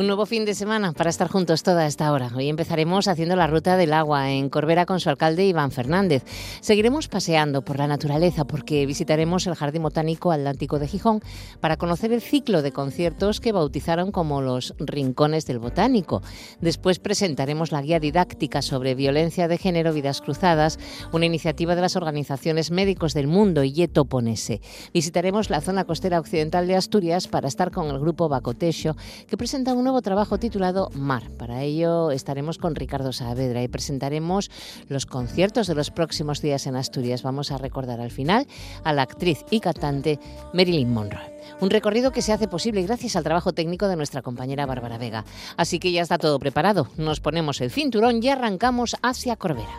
[0.00, 2.30] Un nuevo fin de semana para estar juntos toda esta hora.
[2.34, 6.24] Hoy empezaremos haciendo la ruta del agua en Corbera con su alcalde Iván Fernández.
[6.62, 11.20] Seguiremos paseando por la naturaleza porque visitaremos el Jardín Botánico Atlántico de Gijón
[11.60, 16.22] para conocer el ciclo de conciertos que bautizaron como los Rincones del Botánico.
[16.62, 20.78] Después presentaremos la guía didáctica sobre violencia de género, vidas cruzadas,
[21.12, 24.62] una iniciativa de las organizaciones médicos del mundo y Ponese.
[24.94, 28.96] Visitaremos la zona costera occidental de Asturias para estar con el grupo Bacotesio
[29.28, 31.24] que presenta un nuevo trabajo titulado Mar.
[31.36, 34.48] Para ello estaremos con Ricardo Saavedra y presentaremos
[34.88, 37.24] los conciertos de los próximos días en Asturias.
[37.24, 38.46] Vamos a recordar al final
[38.84, 40.20] a la actriz y cantante
[40.54, 41.34] Marilyn Monroe.
[41.60, 45.24] Un recorrido que se hace posible gracias al trabajo técnico de nuestra compañera Bárbara Vega.
[45.56, 46.86] Así que ya está todo preparado.
[46.96, 49.74] Nos ponemos el cinturón y arrancamos hacia Corbera.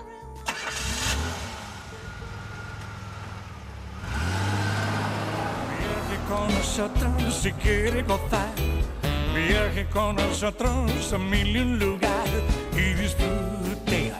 [9.34, 12.28] Viaje con nosotros a mil y un lugar
[12.74, 14.12] y disfrute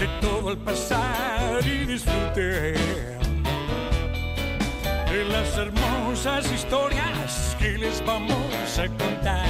[0.00, 2.74] de todo el pasar y disfrute
[5.10, 9.49] de las hermosas historias que les vamos a contar.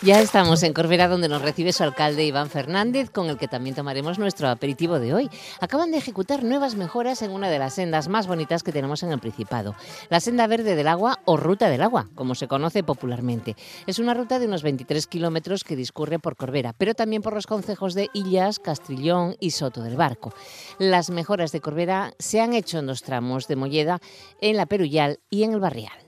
[0.00, 3.74] Ya estamos en Corbera, donde nos recibe su alcalde Iván Fernández, con el que también
[3.74, 5.28] tomaremos nuestro aperitivo de hoy.
[5.60, 9.10] Acaban de ejecutar nuevas mejoras en una de las sendas más bonitas que tenemos en
[9.10, 9.74] el Principado,
[10.08, 13.56] la Senda Verde del Agua o Ruta del Agua, como se conoce popularmente.
[13.88, 17.48] Es una ruta de unos 23 kilómetros que discurre por Corbera, pero también por los
[17.48, 20.32] concejos de Illas, Castrillón y Soto del Barco.
[20.78, 23.98] Las mejoras de Corbera se han hecho en dos tramos de Molleda,
[24.40, 26.07] en la Perullal y en el Barrial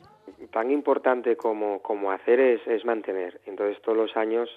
[0.51, 3.41] tan importante como, como hacer es, es mantener.
[3.47, 4.49] Entonces todos los años,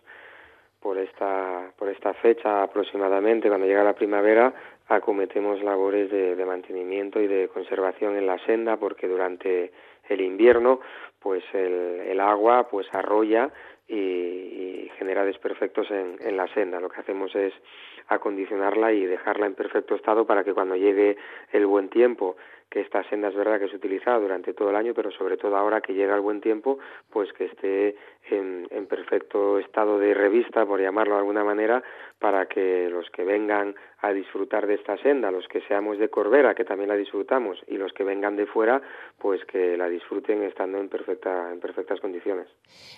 [0.80, 4.53] por esta, por esta fecha aproximadamente, cuando llega la primavera,
[4.88, 9.72] acometemos labores de, mantenimiento y de conservación en la senda, porque durante
[10.09, 10.82] el invierno,
[11.20, 13.50] pues el, el agua pues arrolla
[13.88, 16.80] y, y genera desperfectos en, en la senda.
[16.80, 17.53] Lo que hacemos es
[18.08, 21.18] acondicionarla y dejarla en perfecto estado para que cuando llegue
[21.52, 22.36] el buen tiempo
[22.73, 25.56] que esta senda es verdad que es utilizada durante todo el año, pero sobre todo
[25.56, 26.79] ahora que llega el buen tiempo,
[27.11, 27.95] pues que esté
[28.31, 31.84] en, en, perfecto estado de revista, por llamarlo de alguna manera,
[32.17, 36.56] para que los que vengan a disfrutar de esta senda, los que seamos de Corbera,
[36.56, 38.81] que también la disfrutamos, y los que vengan de fuera,
[39.19, 42.47] pues que la disfruten estando en, perfecta, en perfectas condiciones.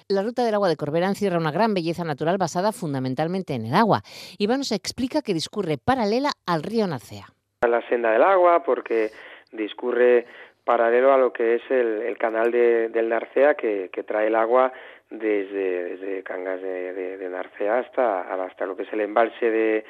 [0.08, 3.74] La ruta del agua de Corbera encierra una gran belleza natural basada fundamentalmente en el
[3.74, 4.04] agua.
[4.38, 7.26] Iván nos explica que discurre paralela al río Narcea.
[7.68, 9.10] La senda del agua, porque
[9.52, 10.26] discurre
[10.64, 14.36] paralelo a lo que es el, el canal de, del Narcea que, que, trae el
[14.36, 14.74] agua
[15.10, 19.86] desde, desde Cangas de, Narcea hasta, hasta lo que es el embalse de,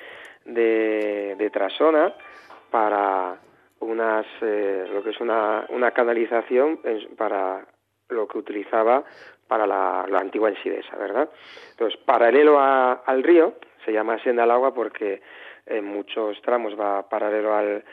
[0.46, 2.14] de, Trasona
[2.70, 3.38] para
[3.80, 6.80] unas eh, lo que es una, una canalización
[7.18, 7.66] para
[8.10, 9.04] lo que utilizaba
[9.48, 11.30] para la, la antigua Ensidesa, ¿verdad?
[11.72, 13.54] Entonces, paralelo al río,
[13.86, 15.22] se llama Senda al Agua porque
[15.66, 17.84] en muchos tramos va paralelo al,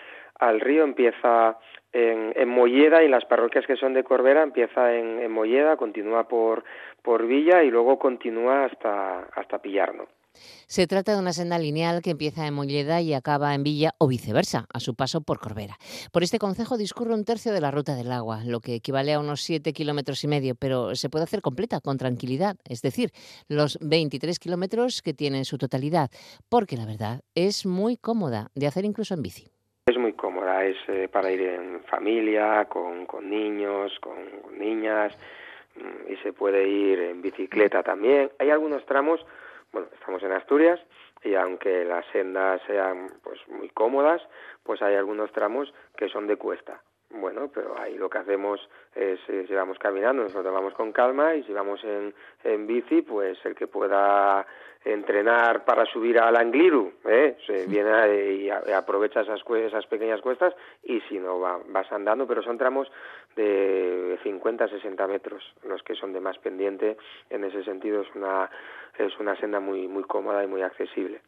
[0.42, 1.56] al río, empieza
[1.92, 6.26] en, en Molleda y las parroquias que son de Corbera empieza en, en Molleda, continúa
[6.26, 6.64] por,
[7.02, 10.06] por Villa y luego continúa hasta, hasta Pillarno.
[10.66, 14.08] Se trata de una senda lineal que empieza en Molleda y acaba en Villa o
[14.08, 15.76] viceversa, a su paso por Corbera.
[16.10, 19.20] Por este concejo discurre un tercio de la ruta del agua, lo que equivale a
[19.20, 23.10] unos 7 kilómetros y medio, pero se puede hacer completa con tranquilidad, es decir,
[23.46, 26.10] los 23 kilómetros que tiene en su totalidad,
[26.48, 29.52] porque la verdad es muy cómoda de hacer incluso en bici.
[30.60, 35.16] Es eh, para ir en familia, con, con niños, con, con niñas,
[36.08, 38.30] y se puede ir en bicicleta también.
[38.38, 39.24] Hay algunos tramos
[39.72, 40.80] bueno, estamos en Asturias
[41.24, 44.22] y aunque las sendas sean pues muy cómodas,
[44.62, 46.82] pues hay algunos tramos que son de cuesta.
[47.10, 48.60] Bueno, pero ahí lo que hacemos
[48.94, 52.14] es, eh, si vamos caminando, nos lo tomamos con calma y si vamos en,
[52.44, 54.46] en bici, pues el que pueda
[54.84, 57.36] entrenar para subir al Angliru, ¿eh?
[57.46, 62.42] se viene y aprovecha esas, esas pequeñas cuestas y si no va, vas andando, pero
[62.42, 62.90] son tramos
[63.36, 66.96] de 50 60 metros los que son de más pendiente,
[67.30, 68.50] en ese sentido es una,
[68.98, 71.20] es una senda muy, muy cómoda y muy accesible.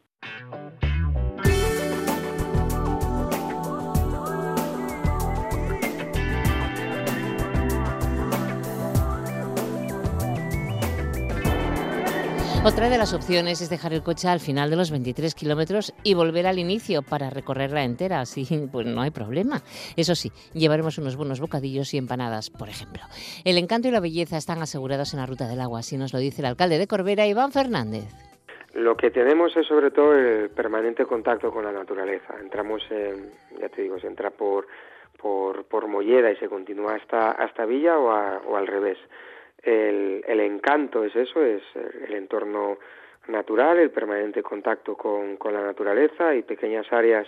[12.65, 16.15] Otra de las opciones es dejar el coche al final de los 23 kilómetros y
[16.15, 18.21] volver al inicio para recorrerla entera.
[18.21, 19.61] Así, pues no hay problema.
[19.95, 23.03] Eso sí, llevaremos unos buenos bocadillos y empanadas, por ejemplo.
[23.45, 26.17] El encanto y la belleza están asegurados en la ruta del agua, así nos lo
[26.17, 28.05] dice el alcalde de Corbera, Iván Fernández.
[28.73, 32.33] Lo que tenemos es sobre todo el permanente contacto con la naturaleza.
[32.41, 33.29] Entramos, en,
[33.61, 34.65] ya te digo, se entra por,
[35.21, 38.97] por, por y se continúa hasta, hasta Villa o al revés
[39.65, 41.63] el, el encanto es eso, es
[42.07, 42.77] el entorno
[43.27, 47.27] natural, el permanente contacto con, con la naturaleza y pequeñas áreas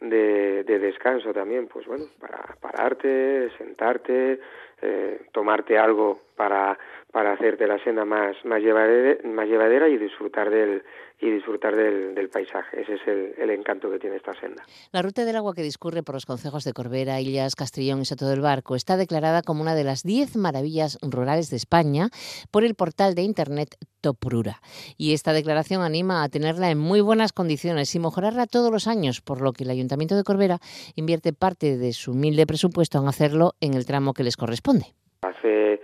[0.00, 4.38] de, de, descanso también, pues bueno, para pararte, sentarte,
[4.80, 6.78] eh, tomarte algo para,
[7.12, 10.82] para hacerte la senda más, más, llevadera, más llevadera y disfrutar del,
[11.20, 12.82] y disfrutar del, del paisaje.
[12.82, 14.62] Ese es el, el, encanto que tiene esta senda.
[14.92, 18.28] La ruta del agua que discurre por los concejos de Corbera, Illas, Castrillón y Soto
[18.28, 22.08] del Barco está declarada como una de las 10 maravillas rurales de España
[22.50, 24.60] por el portal de internet Toprura.
[24.96, 29.22] Y esta declaración anima a tenerla en muy buenas condiciones y mejorarla todos los años,
[29.22, 30.58] por lo que el Ayuntamiento de Corbera
[30.94, 34.94] invierte parte de su humilde presupuesto en hacerlo en el tramo que les corresponde.
[35.22, 35.80] Hace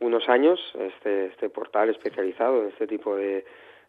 [0.00, 3.44] unos años este, este portal especializado en este tipo de,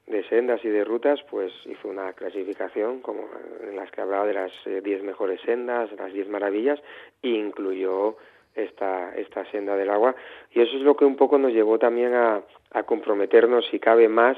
[0.07, 3.27] de sendas y de rutas, pues hizo una clasificación como
[3.61, 6.79] en las que hablaba de las 10 eh, mejores sendas, las 10 maravillas,
[7.21, 8.17] e incluyó
[8.53, 10.15] esta, esta senda del agua.
[10.51, 12.41] Y eso es lo que un poco nos llevó también a,
[12.71, 14.37] a comprometernos, si cabe más,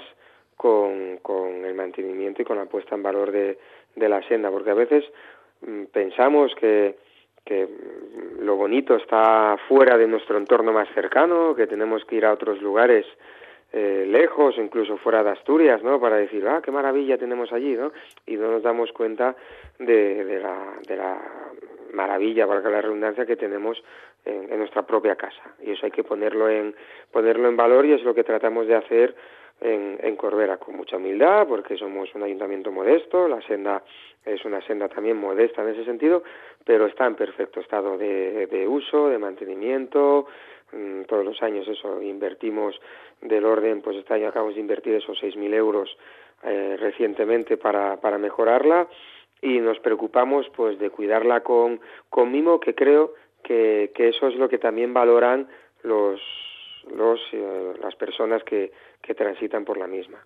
[0.55, 3.59] con, con el mantenimiento y con la puesta en valor de,
[3.95, 5.05] de la senda, porque a veces
[5.61, 6.95] mmm, pensamos que,
[7.47, 7.67] que
[8.39, 12.61] lo bonito está fuera de nuestro entorno más cercano, que tenemos que ir a otros
[12.61, 13.05] lugares
[13.71, 15.99] eh, lejos, incluso fuera de Asturias, ¿no?
[15.99, 17.91] Para decir, ah, qué maravilla tenemos allí, ¿no?
[18.25, 19.35] Y no nos damos cuenta
[19.79, 21.17] de, de, la, de la
[21.93, 23.81] maravilla, valga la redundancia, que tenemos
[24.25, 25.55] en, en, nuestra propia casa.
[25.61, 26.75] Y eso hay que ponerlo en,
[27.11, 29.15] ponerlo en valor y es lo que tratamos de hacer
[29.61, 33.83] en, en Corbera, con mucha humildad, porque somos un ayuntamiento modesto, la senda
[34.25, 36.23] es una senda también modesta en ese sentido,
[36.65, 40.27] pero está en perfecto estado de, de uso, de mantenimiento,
[40.73, 42.79] mm, todos los años eso, invertimos
[43.21, 45.97] del orden, pues este año acabamos de invertir esos 6.000 euros
[46.43, 48.87] eh, recientemente para, para mejorarla.
[49.41, 53.13] Y nos preocupamos pues de cuidarla con, con mimo, que creo
[53.43, 55.47] que, que eso es lo que también valoran
[55.83, 56.19] los,
[56.95, 60.25] los, eh, las personas que, que transitan por la misma.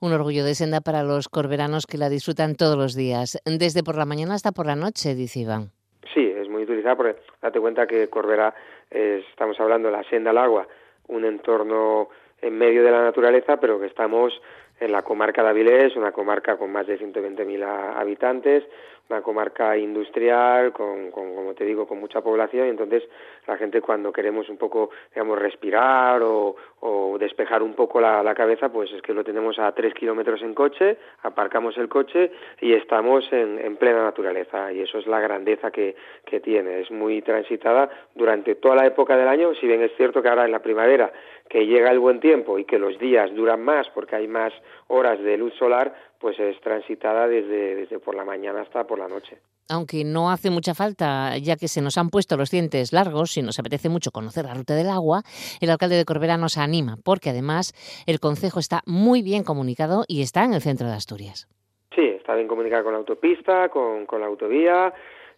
[0.00, 3.96] Un orgullo de senda para los corberanos que la disfrutan todos los días, desde por
[3.96, 5.70] la mañana hasta por la noche, dice Iván.
[6.12, 8.54] Sí, es muy utilizada porque date cuenta que Corbera,
[8.90, 10.66] eh, estamos hablando de la senda al agua,
[11.08, 12.08] un entorno
[12.40, 14.32] en medio de la naturaleza, pero que estamos
[14.80, 17.64] en la comarca de Avilés, una comarca con más de 120.000
[17.96, 18.64] habitantes,
[19.08, 23.02] una comarca industrial, con, con, como te digo, con mucha población, y entonces
[23.46, 28.34] la gente cuando queremos un poco, digamos, respirar o, o despejar un poco la, la,
[28.34, 32.72] cabeza, pues es que lo tenemos a tres kilómetros en coche, aparcamos el coche y
[32.72, 35.94] estamos en, en, plena naturaleza, y eso es la grandeza que,
[36.24, 40.22] que tiene, es muy transitada durante toda la época del año, si bien es cierto
[40.22, 41.12] que ahora en la primavera,
[41.48, 44.52] que llega el buen tiempo y que los días duran más porque hay más
[44.92, 49.08] horas de luz solar, pues es transitada desde, desde por la mañana hasta por la
[49.08, 49.38] noche.
[49.70, 53.42] Aunque no hace mucha falta, ya que se nos han puesto los dientes largos y
[53.42, 55.22] nos apetece mucho conocer la ruta del agua,
[55.60, 57.72] el alcalde de Corbera nos anima, porque además
[58.06, 61.48] el concejo está muy bien comunicado y está en el centro de Asturias.
[61.94, 64.92] Sí, está bien comunicado con la autopista, con, con la autovía,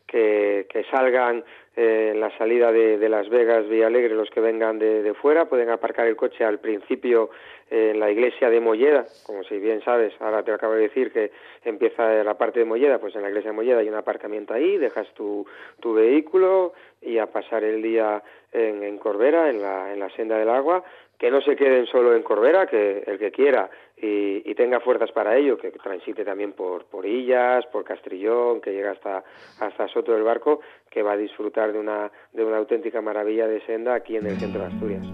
[0.06, 1.44] que, que salgan
[1.76, 5.46] eh, en la salida de, de, Las Vegas, Villalegre, los que vengan de, de, fuera,
[5.46, 7.30] pueden aparcar el coche al principio
[7.70, 11.10] eh, en la iglesia de Molleda, como si bien sabes, ahora te acabo de decir
[11.10, 11.32] que
[11.64, 14.76] empieza la parte de Molleda, pues en la iglesia de Molleda hay un aparcamiento ahí,
[14.78, 15.46] dejas tu,
[15.80, 20.38] tu vehículo y a pasar el día en, en Corbera, en la, en la senda
[20.38, 20.84] del agua,
[21.18, 25.36] que no se queden solo en Corbera, que el que quiera y, tenga fuerzas para
[25.36, 29.24] ello, que transite también por, por Illas, por Castrillón, que llega hasta,
[29.58, 33.60] hasta Soto del Barco, que va a disfrutar de una, de una auténtica maravilla de
[33.66, 35.06] senda aquí en el centro de Asturias.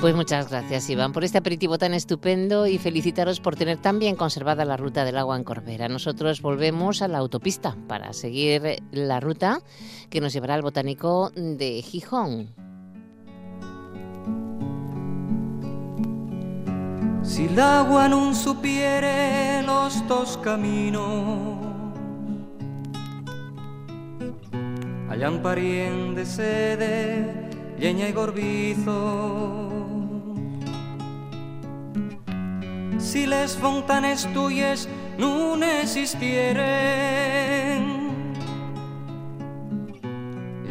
[0.00, 4.16] Pues muchas gracias, Iván, por este aperitivo tan estupendo y felicitaros por tener tan bien
[4.16, 5.88] conservada la ruta del agua en Corbera.
[5.88, 9.60] Nosotros volvemos a la autopista para seguir la ruta
[10.08, 12.69] que nos llevará al botánico de Gijón.
[17.22, 21.58] Si el agua no supiere los dos caminos,
[25.08, 29.70] hayan pariente sede, lleña y gorbizo.
[33.10, 36.62] si les fontanes tuyas no existieren.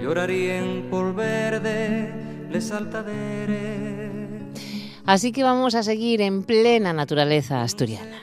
[0.01, 2.13] Llorarían por verde
[2.49, 4.08] le saltadere.
[5.09, 8.21] Así que vamos a seguir en plena naturaleza asturiana.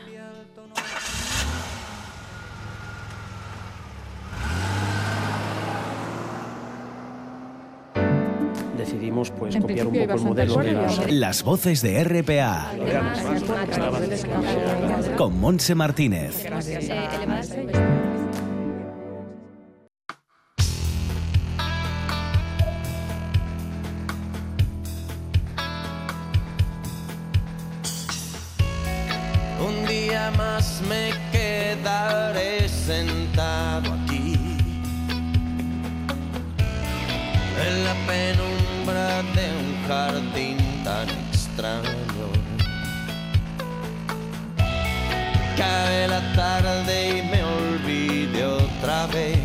[8.76, 11.10] decidimos pues copiar un poco el modelo de las...
[11.10, 12.70] Las voces de RPA.
[15.16, 16.46] Con Monse Martínez.
[45.66, 49.36] Cae la tarde y me olvide otra vez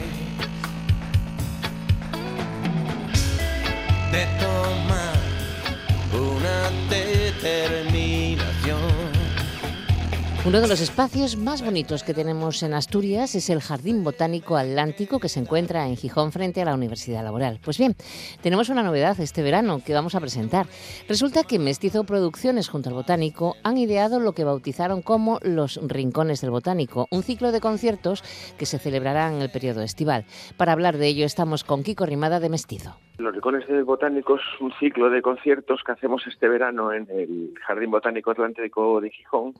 [4.11, 5.17] de tomar
[6.13, 6.57] una
[6.89, 7.90] determinación.
[10.43, 15.19] Uno de los espacios más bonitos que tenemos en Asturias es el Jardín Botánico Atlántico
[15.19, 17.59] que se encuentra en Gijón frente a la Universidad Laboral.
[17.63, 17.93] Pues bien,
[18.41, 20.65] tenemos una novedad este verano que vamos a presentar.
[21.07, 26.41] Resulta que Mestizo Producciones junto al Botánico han ideado lo que bautizaron como los Rincones
[26.41, 28.23] del Botánico, un ciclo de conciertos
[28.57, 30.25] que se celebrará en el periodo estival.
[30.57, 32.97] Para hablar de ello estamos con Kiko Rimada de Mestizo.
[33.19, 37.53] Los Rincones del Botánico es un ciclo de conciertos que hacemos este verano en el
[37.63, 39.53] Jardín Botánico Atlántico de Gijón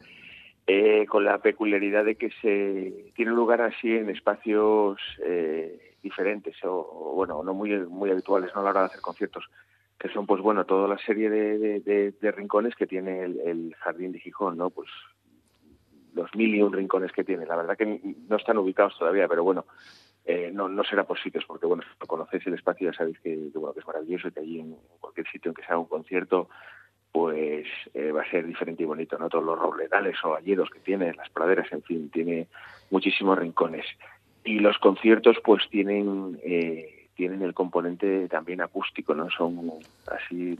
[0.74, 7.12] eh, con la peculiaridad de que se tiene lugar así en espacios eh, diferentes o,
[7.14, 9.50] bueno no muy muy habituales no a la hora de hacer conciertos
[10.00, 11.82] que son pues bueno toda la serie de,
[12.18, 14.88] de, rincones que tiene el, jardín de Gijón no pues
[16.14, 17.46] los mil y un rincones que tiene.
[17.46, 18.00] La verdad que
[18.30, 19.66] no están ubicados todavía pero bueno
[20.24, 23.20] eh, no, no será por sitios porque bueno si no conocéis el espacio ya sabéis
[23.20, 25.68] que, que, bueno que es maravilloso y que allí en cualquier sitio en que se
[25.68, 26.48] haga un concierto
[27.12, 29.30] pues eh, va a ser diferente y bonito, ¿no?
[29.30, 32.48] Todos los robledales o alledos que tiene, las praderas, en fin, tiene
[32.90, 33.86] muchísimos rincones.
[34.44, 39.30] Y los conciertos, pues tienen eh, tienen el componente también acústico, ¿no?
[39.30, 39.70] Son
[40.08, 40.58] así,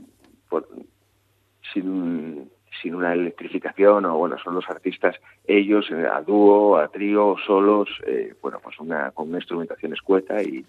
[1.72, 7.36] sin, sin una electrificación, o bueno, son los artistas, ellos, eh, a dúo, a trío,
[7.44, 10.64] solos, eh, bueno, pues una, con una instrumentación escueta y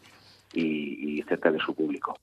[1.27, 2.17] cerca de su público.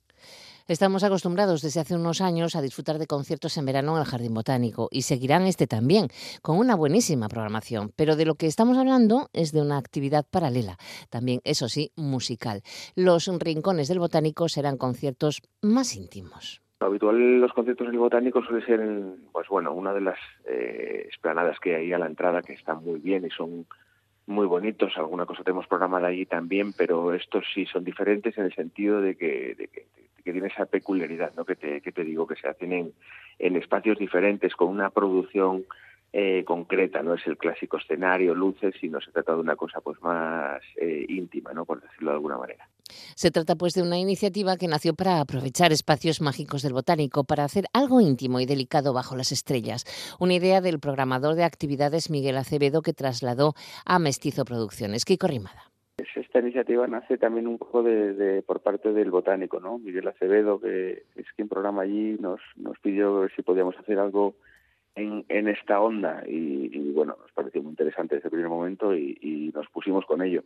[0.70, 4.34] Estamos acostumbrados desde hace unos años a disfrutar de conciertos en verano en el Jardín
[4.34, 6.06] Botánico y seguirán este también,
[6.42, 7.90] con una buenísima programación.
[7.96, 10.76] Pero de lo que estamos hablando es de una actividad paralela,
[11.10, 12.62] también, eso sí, musical.
[12.94, 16.62] Los rincones del Botánico serán conciertos más íntimos.
[16.78, 20.20] Lo habitual en los conciertos del Botánico suele ser, en, pues bueno, una de las
[20.46, 23.66] eh, esplanadas que hay a la entrada que están muy bien y son
[24.26, 24.92] muy bonitos.
[24.96, 29.16] Alguna cosa tenemos programada allí también, pero estos sí son diferentes en el sentido de
[29.16, 29.86] que, de que
[30.22, 31.44] que tiene esa peculiaridad, ¿no?
[31.44, 32.72] Que te, que te digo que se hacen
[33.38, 35.64] en, espacios diferentes con una producción
[36.12, 40.00] eh, concreta, no es el clásico escenario, luces, sino se trata de una cosa pues
[40.02, 41.64] más eh, íntima, ¿no?
[41.64, 42.68] Por decirlo de alguna manera.
[43.14, 47.44] Se trata pues de una iniciativa que nació para aprovechar espacios mágicos del botánico para
[47.44, 49.84] hacer algo íntimo y delicado bajo las estrellas.
[50.18, 55.04] Una idea del programador de actividades Miguel Acevedo que trasladó a Mestizo Producciones.
[55.04, 55.69] Kiko Rimada
[56.14, 59.78] esta iniciativa nace también un poco de, de, por parte del botánico, ¿no?
[59.78, 64.34] Miguel Acevedo, que es quien programa allí, nos, nos pidió si podíamos hacer algo
[64.94, 69.18] en, en esta onda y, bueno, nos pareció muy interesante desde el primer momento y,
[69.20, 70.42] y, nos pusimos con ello.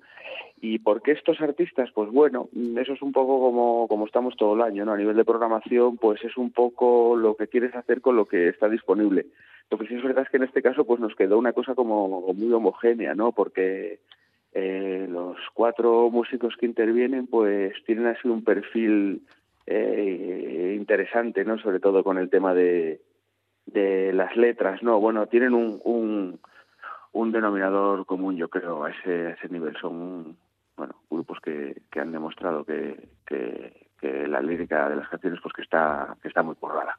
[0.60, 1.90] ¿Y por qué estos artistas?
[1.92, 4.92] Pues bueno, eso es un poco como, como estamos todo el año, ¿no?
[4.92, 8.48] A nivel de programación, pues es un poco lo que quieres hacer con lo que
[8.48, 9.26] está disponible.
[9.70, 11.74] Lo que sí es verdad es que en este caso pues nos quedó una cosa
[11.74, 13.32] como muy homogénea, ¿no?
[13.32, 14.00] Porque
[14.54, 19.22] eh, los cuatro músicos que intervienen pues tienen así un perfil
[19.66, 21.58] eh, interesante, ¿no?
[21.58, 23.00] Sobre todo con el tema de,
[23.66, 25.00] de las letras, ¿no?
[25.00, 26.38] Bueno, tienen un, un,
[27.12, 29.76] un denominador común, yo creo, a ese, a ese nivel.
[29.76, 30.36] Son,
[30.76, 35.52] bueno, grupos que, que han demostrado que, que, que la lírica de las canciones pues
[35.54, 36.98] que está, que está muy currada.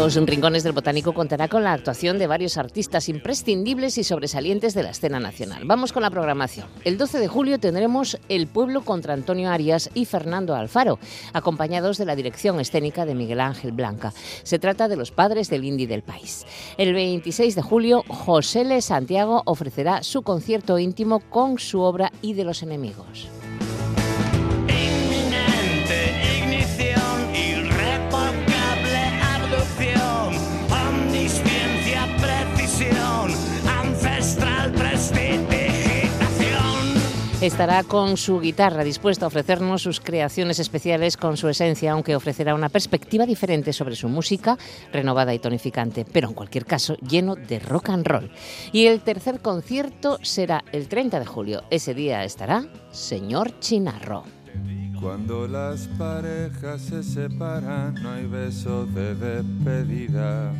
[0.00, 4.82] Los Rincones del Botánico contará con la actuación de varios artistas imprescindibles y sobresalientes de
[4.82, 5.64] la escena nacional.
[5.66, 6.68] Vamos con la programación.
[6.84, 10.98] El 12 de julio tendremos El Pueblo contra Antonio Arias y Fernando Alfaro,
[11.34, 14.14] acompañados de la dirección escénica de Miguel Ángel Blanca.
[14.42, 16.46] Se trata de los padres del indie del país.
[16.78, 22.32] El 26 de julio, José Le Santiago ofrecerá su concierto íntimo con su obra Y
[22.32, 23.28] de los enemigos.
[37.40, 42.54] Estará con su guitarra dispuesto a ofrecernos sus creaciones especiales con su esencia, aunque ofrecerá
[42.54, 44.58] una perspectiva diferente sobre su música,
[44.92, 48.30] renovada y tonificante, pero en cualquier caso lleno de rock and roll.
[48.72, 51.62] Y el tercer concierto será el 30 de julio.
[51.70, 54.24] Ese día estará Señor Chinarro.
[55.00, 60.52] Cuando las parejas se separan, no hay beso de despedida.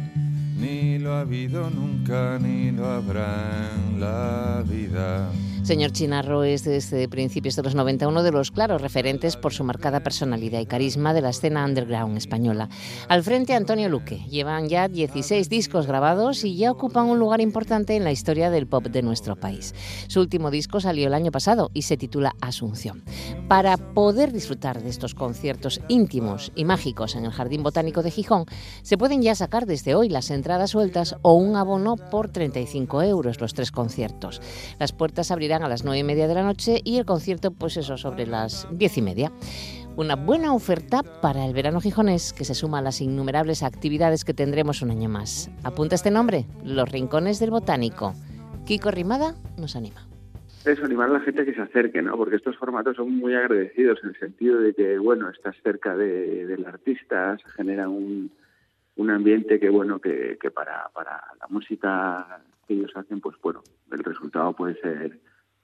[0.57, 5.31] Ni lo ha habido nunca, ni lo habrá en la vida.
[5.71, 9.63] Señor Chinarro es desde principios de los 90 uno de los claros referentes por su
[9.63, 12.69] marcada personalidad y carisma de la escena underground española.
[13.07, 14.25] Al frente Antonio Luque.
[14.29, 18.67] Llevan ya 16 discos grabados y ya ocupan un lugar importante en la historia del
[18.67, 19.73] pop de nuestro país.
[20.09, 23.05] Su último disco salió el año pasado y se titula Asunción.
[23.47, 28.47] Para poder disfrutar de estos conciertos íntimos y mágicos en el Jardín Botánico de Gijón,
[28.83, 33.41] se pueden ya sacar desde hoy las entradas sueltas o un abono por 35 euros
[33.41, 34.43] los tres conciertos.
[34.81, 37.77] Las puertas abrirán a las nueve y media de la noche y el concierto, pues
[37.77, 39.33] eso, sobre las diez y media.
[39.97, 44.33] Una buena oferta para el verano gijonés que se suma a las innumerables actividades que
[44.33, 45.51] tendremos un año más.
[45.65, 48.15] Apunta este nombre, Los Rincones del Botánico.
[48.67, 50.07] Kiko Rimada nos anima.
[50.65, 52.17] Es animar a la gente que se acerque, ¿no?
[52.17, 56.47] Porque estos formatos son muy agradecidos en el sentido de que, bueno, estás cerca de,
[56.47, 58.31] del artista, se genera un,
[58.97, 63.63] un ambiente que, bueno, que, que para, para la música que ellos hacen, pues bueno,
[63.91, 65.19] el resultado puede ser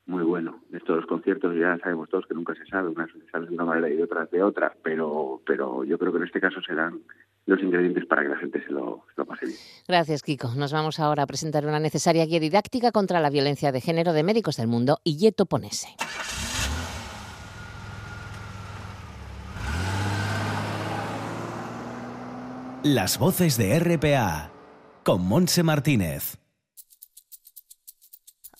[0.06, 0.60] muy bueno.
[0.70, 3.64] De estos conciertos ya sabemos todos que nunca se sabe, unas se sale de una
[3.64, 7.00] manera y otras de otra, pero, pero yo creo que en este caso serán
[7.46, 9.58] los ingredientes para que la gente se lo, se lo, pase bien.
[9.86, 10.54] Gracias, Kiko.
[10.56, 14.22] Nos vamos ahora a presentar una necesaria guía didáctica contra la violencia de género de
[14.22, 15.88] Médicos del Mundo y Yeto Ponese.
[22.82, 24.52] Las voces de RPA
[25.02, 26.45] con Monse Martínez.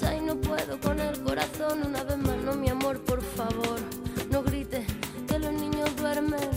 [0.00, 1.82] y no puedo con el corazón.
[1.86, 3.78] Una vez más, no, mi amor, por favor,
[4.30, 4.86] no grites
[5.28, 6.51] que los niños duermen.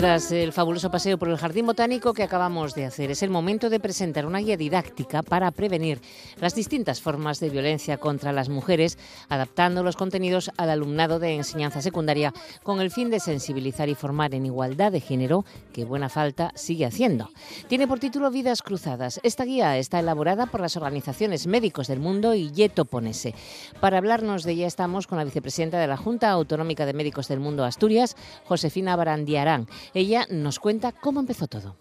[0.00, 3.68] Tras el fabuloso paseo por el Jardín Botánico que acabamos de hacer, es el momento
[3.68, 6.00] de presentar una guía didáctica para prevenir
[6.38, 8.96] las distintas formas de violencia contra las mujeres,
[9.28, 14.34] adaptando los contenidos al alumnado de enseñanza secundaria con el fin de sensibilizar y formar
[14.34, 17.28] en igualdad de género, que buena falta sigue haciendo.
[17.68, 19.20] Tiene por título Vidas Cruzadas.
[19.22, 23.34] Esta guía está elaborada por las organizaciones Médicos del Mundo y Yeto Ponese.
[23.80, 27.40] Para hablarnos de ella estamos con la vicepresidenta de la Junta Autonómica de Médicos del
[27.40, 29.59] Mundo Asturias, Josefina Barandiarán.
[29.94, 31.76] Ella nos cuenta cómo empezó todo.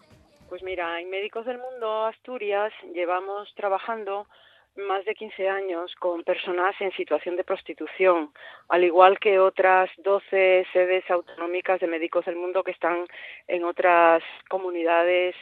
[0.49, 4.27] Pues mira, en Médicos del Mundo Asturias llevamos trabajando
[4.75, 8.31] más de 15 años con personas en situación de prostitución,
[8.69, 13.05] al igual que otras 12 sedes autonómicas de Médicos del Mundo que están
[13.47, 15.35] en otras comunidades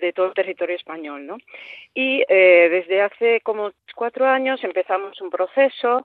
[0.00, 1.36] de todo el territorio español, ¿no?
[1.94, 6.04] Y eh, desde hace como cuatro años empezamos un proceso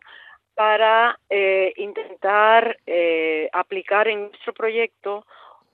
[0.56, 5.26] para eh, intentar eh, aplicar en nuestro proyecto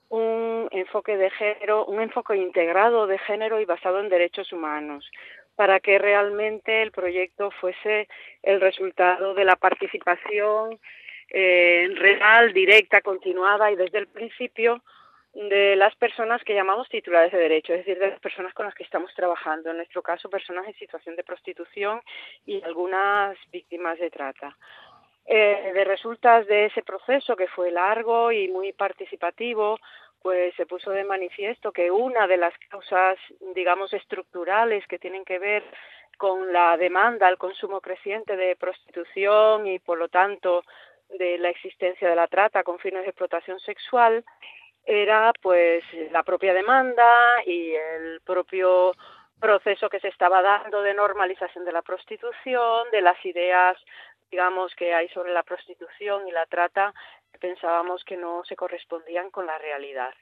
[0.08, 5.10] un enfoque de género, un enfoque integrado de género y basado en derechos humanos,
[5.56, 8.08] para que realmente el proyecto fuese
[8.42, 10.78] el resultado de la participación
[11.30, 14.82] eh, real, directa, continuada y desde el principio
[15.34, 18.74] de las personas que llamamos titulares de derecho, es decir, de las personas con las
[18.74, 22.00] que estamos trabajando, en nuestro caso personas en situación de prostitución
[22.46, 24.56] y algunas víctimas de trata.
[25.26, 29.78] Eh, de resultas de ese proceso que fue largo y muy participativo,
[30.20, 33.16] pues se puso de manifiesto que una de las causas,
[33.54, 35.64] digamos, estructurales que tienen que ver
[36.18, 40.62] con la demanda, el consumo creciente de prostitución y, por lo tanto,
[41.18, 44.24] de la existencia de la trata con fines de explotación sexual,
[44.86, 48.92] era pues la propia demanda y el propio
[49.40, 53.76] proceso que se estaba dando de normalización de la prostitución, de las ideas
[54.30, 56.92] digamos que hay sobre la prostitución y la trata
[57.38, 60.14] pensábamos que no se correspondían con la realidad.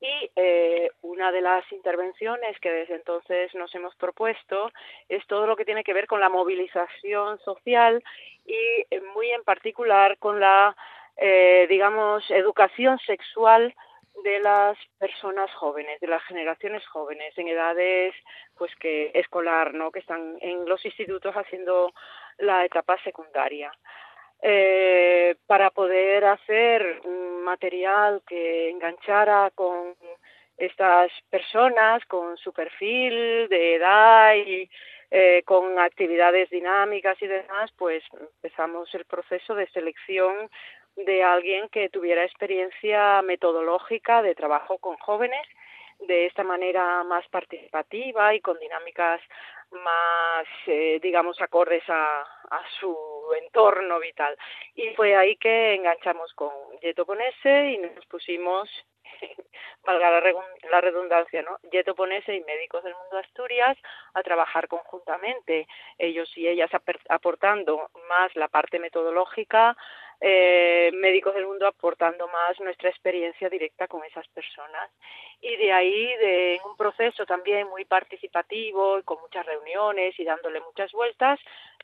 [0.00, 4.70] Y eh, una de las intervenciones que desde entonces nos hemos propuesto
[5.08, 8.02] es todo lo que tiene que ver con la movilización social
[8.46, 10.76] y eh, muy en particular con la,
[11.16, 13.74] eh, digamos, educación sexual
[14.22, 18.14] de las personas jóvenes, de las generaciones jóvenes, en edades
[18.56, 19.90] pues que escolar, ¿no?
[19.90, 21.92] que están en los institutos haciendo
[22.38, 23.72] la etapa secundaria.
[24.40, 29.96] Eh, para poder hacer un material que enganchara con
[30.56, 34.68] estas personas, con su perfil de edad y
[35.10, 40.50] eh, con actividades dinámicas y demás, pues empezamos el proceso de selección
[41.04, 45.46] de alguien que tuviera experiencia metodológica de trabajo con jóvenes
[46.00, 49.20] de esta manera más participativa y con dinámicas
[49.70, 52.26] más, eh, digamos, acordes a,
[52.80, 52.96] su
[53.42, 54.36] entorno vital.
[54.74, 58.68] Y fue ahí que enganchamos con Yeto Ponese y nos pusimos,
[59.84, 61.58] valga la, redundancia, ¿no?
[61.70, 63.76] Yeto Ponese y Médicos del Mundo de Asturias
[64.14, 65.66] a trabajar conjuntamente,
[65.98, 66.70] ellos y ellas
[67.08, 69.76] aportando más la parte metodológica,
[70.20, 74.90] eh, médicos del mundo aportando más nuestra experiencia directa con esas personas.
[75.40, 80.90] Y de ahí, de un proceso también muy participativo, con muchas reuniones y dándole muchas
[80.92, 81.38] vueltas,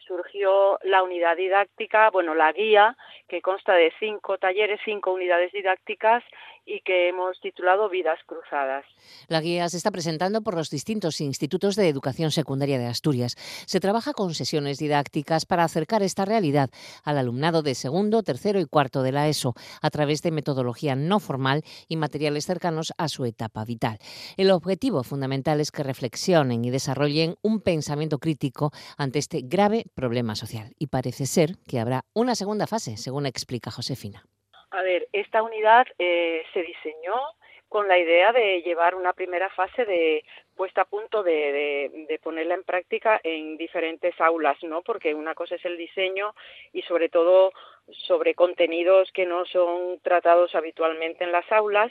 [0.06, 2.96] surgió la unidad didáctica, bueno, la guía,
[3.28, 6.22] que consta de cinco talleres, cinco unidades didácticas
[6.66, 8.84] y que hemos titulado Vidas Cruzadas.
[9.28, 13.36] La guía se está presentando por los distintos institutos de educación secundaria de Asturias.
[13.66, 16.70] Se trabaja con sesiones didácticas para acercar esta realidad
[17.04, 21.20] al alumnado de segundo, tercero y cuarto de la ESO a través de metodología no
[21.20, 23.98] formal y materiales cercanos a su etapa vital.
[24.36, 30.34] El objetivo fundamental es que reflexionen y desarrollen un pensamiento crítico ante este grave problema
[30.34, 30.72] social.
[30.78, 34.24] Y parece ser que habrá una segunda fase, según explica Josefina.
[34.70, 37.14] A ver, esta unidad eh, se diseñó
[37.68, 42.54] con la idea de llevar una primera fase de puesta a punto de, de, ponerla
[42.54, 44.82] en práctica en diferentes aulas, ¿no?
[44.82, 46.34] Porque una cosa es el diseño
[46.72, 47.52] y sobre todo
[48.06, 51.90] sobre contenidos que no son tratados habitualmente en las aulas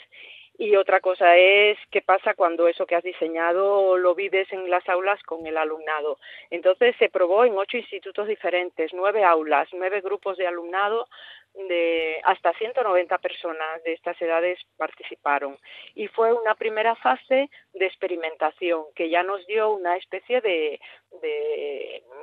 [0.58, 4.88] y otra cosa es qué pasa cuando eso que has diseñado lo vives en las
[4.88, 6.20] aulas con el alumnado.
[6.52, 11.08] Entonces se probó en ocho institutos diferentes, nueve aulas, nueve grupos de alumnado
[11.54, 15.58] de hasta 190 personas de estas edades participaron.
[15.96, 20.80] Y fue una primera fase de experimentación que ya nos dio una especie de,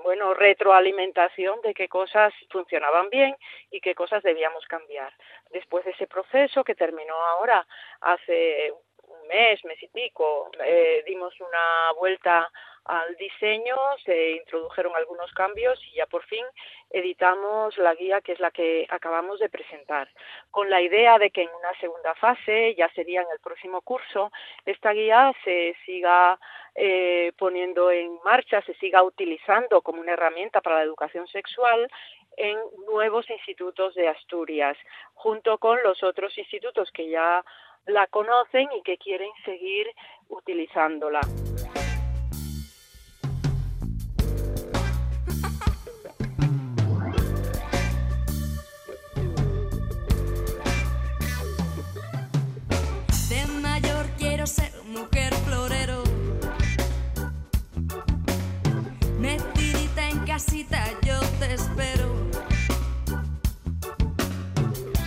[0.02, 3.36] bueno retroalimentación de qué cosas funcionaban bien
[3.70, 5.12] y qué cosas debíamos cambiar.
[5.50, 7.66] Después de ese proceso que terminó ahora
[8.00, 12.50] hace un mes mes y pico eh, dimos una vuelta
[12.84, 16.44] al diseño, se introdujeron algunos cambios y ya por fin
[16.90, 20.08] editamos la guía que es la que acabamos de presentar,
[20.50, 24.32] con la idea de que en una segunda fase, ya sería en el próximo curso,
[24.64, 26.38] esta guía se siga
[26.74, 31.90] eh, poniendo en marcha, se siga utilizando como una herramienta para la educación sexual
[32.36, 34.76] en nuevos institutos de Asturias,
[35.14, 37.44] junto con los otros institutos que ya
[37.86, 39.90] la conocen y que quieren seguir
[40.28, 41.20] utilizándola.
[54.90, 56.02] Mujer florero.
[59.18, 62.08] Metidita en casita, yo te espero.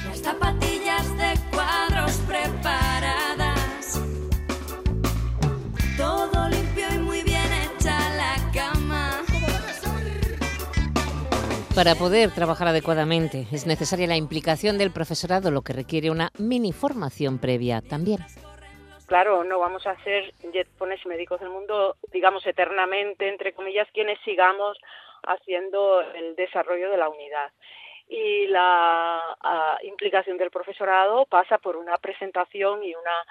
[0.08, 4.00] Las zapatillas de cuadros preparadas.
[5.98, 9.22] Todo limpio y muy bien hecha la cama.
[11.76, 16.72] Para poder trabajar adecuadamente es necesaria la implicación del profesorado, lo que requiere una mini
[16.72, 18.24] formación previa también
[19.08, 24.78] claro, no vamos a ser jetpones médicos del mundo, digamos, eternamente, entre comillas, quienes sigamos
[25.24, 27.52] haciendo el desarrollo de la unidad.
[28.08, 29.38] Y la
[29.84, 33.26] implicación del profesorado pasa por una presentación y una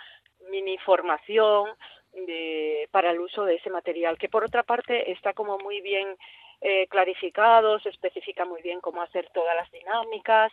[0.51, 1.71] mini formación
[2.13, 6.17] de, para el uso de ese material, que por otra parte está como muy bien
[6.61, 10.53] eh, clarificado, se especifica muy bien cómo hacer todas las dinámicas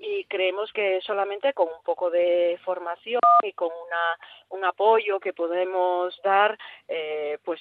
[0.00, 5.34] y creemos que solamente con un poco de formación y con una, un apoyo que
[5.34, 6.58] podemos dar,
[6.88, 7.60] eh, pues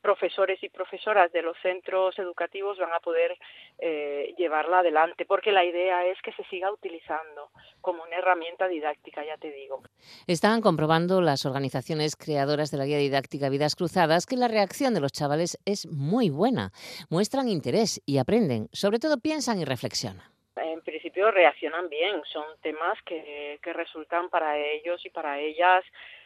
[0.00, 3.36] profesores y profesoras de los centros educativos van a poder
[3.78, 9.24] eh, llevarla adelante, porque la idea es que se siga utilizando como una herramienta didáctica,
[9.24, 9.82] ya te digo.
[10.26, 15.00] Están comprobando las organizaciones creadoras de la guía didáctica Vidas Cruzadas que la reacción de
[15.00, 16.72] los chavales es muy buena.
[17.10, 23.00] Muestran interés y aprenden, sobre todo piensan y reflexionan en principio reaccionan bien, son temas
[23.02, 25.84] que, que resultan para ellos y para ellas,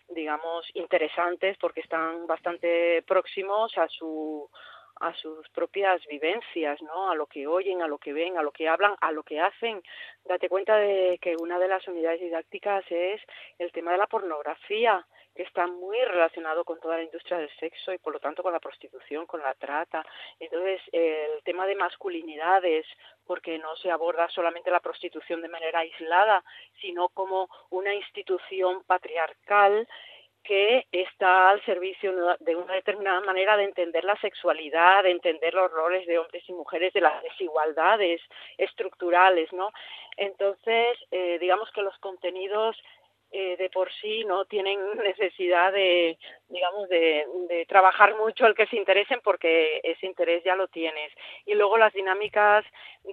[0.08, 4.48] digamos, interesantes porque están bastante próximos a su
[5.00, 7.10] a sus propias vivencias, ¿no?
[7.10, 9.40] A lo que oyen, a lo que ven, a lo que hablan, a lo que
[9.40, 9.82] hacen.
[10.24, 13.20] Date cuenta de que una de las unidades didácticas es
[13.58, 17.92] el tema de la pornografía, que está muy relacionado con toda la industria del sexo
[17.92, 20.04] y por lo tanto con la prostitución, con la trata.
[20.38, 22.86] Entonces, el tema de masculinidades,
[23.26, 26.44] porque no se aborda solamente la prostitución de manera aislada,
[26.80, 29.88] sino como una institución patriarcal
[30.44, 35.72] que está al servicio de una determinada manera de entender la sexualidad, de entender los
[35.72, 38.20] roles de hombres y mujeres, de las desigualdades
[38.58, 39.72] estructurales, ¿no?
[40.18, 42.76] Entonces, eh, digamos que los contenidos
[43.36, 46.16] eh, de por sí no tienen necesidad de,
[46.48, 51.10] digamos, de, de, trabajar mucho el que se interesen porque ese interés ya lo tienes.
[51.44, 52.64] Y luego las dinámicas,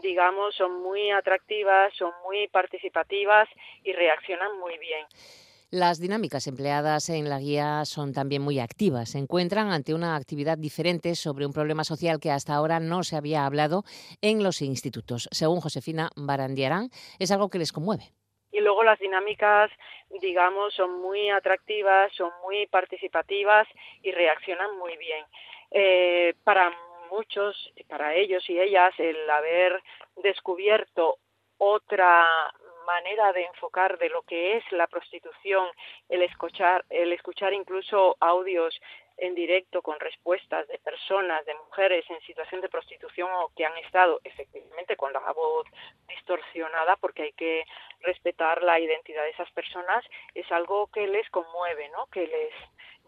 [0.03, 3.49] digamos, son muy atractivas, son muy participativas
[3.83, 5.07] y reaccionan muy bien.
[5.71, 9.09] Las dinámicas empleadas en la guía son también muy activas.
[9.09, 13.15] Se encuentran ante una actividad diferente sobre un problema social que hasta ahora no se
[13.15, 13.85] había hablado
[14.21, 15.29] en los institutos.
[15.31, 18.11] Según Josefina Barandiarán, es algo que les conmueve.
[18.51, 19.71] Y luego las dinámicas,
[20.21, 23.67] digamos, son muy atractivas, son muy participativas
[24.01, 25.25] y reaccionan muy bien.
[25.71, 26.71] Eh, para
[27.09, 29.81] muchos, para ellos y ellas, el haber
[30.17, 31.17] descubierto
[31.57, 32.25] otra
[32.85, 35.67] manera de enfocar de lo que es la prostitución,
[36.09, 38.79] el escuchar, el escuchar incluso audios
[39.17, 43.77] en directo con respuestas de personas, de mujeres en situación de prostitución o que han
[43.77, 45.67] estado efectivamente con la voz
[46.21, 47.65] distorsionada, porque hay que
[48.01, 52.05] respetar la identidad de esas personas, es algo que les conmueve, ¿no?
[52.07, 52.53] Que les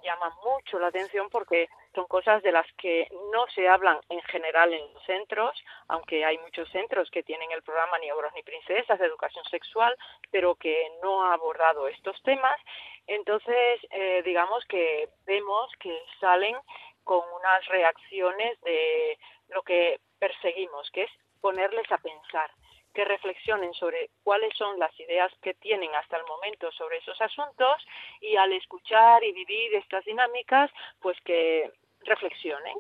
[0.04, 4.74] llama mucho la atención porque son cosas de las que no se hablan en general
[4.74, 9.00] en los centros, aunque hay muchos centros que tienen el programa Ni obras ni princesas
[9.00, 9.96] de educación sexual,
[10.30, 12.60] pero que no ha abordado estos temas.
[13.08, 16.58] Entonces, eh, digamos que vemos que salen
[17.06, 19.18] con unas reacciones de
[19.50, 22.50] lo que perseguimos, que es ponerles a pensar
[22.94, 27.86] que reflexionen sobre cuáles son las ideas que tienen hasta el momento sobre esos asuntos
[28.22, 32.78] y al escuchar y vivir estas dinámicas, pues que reflexionen.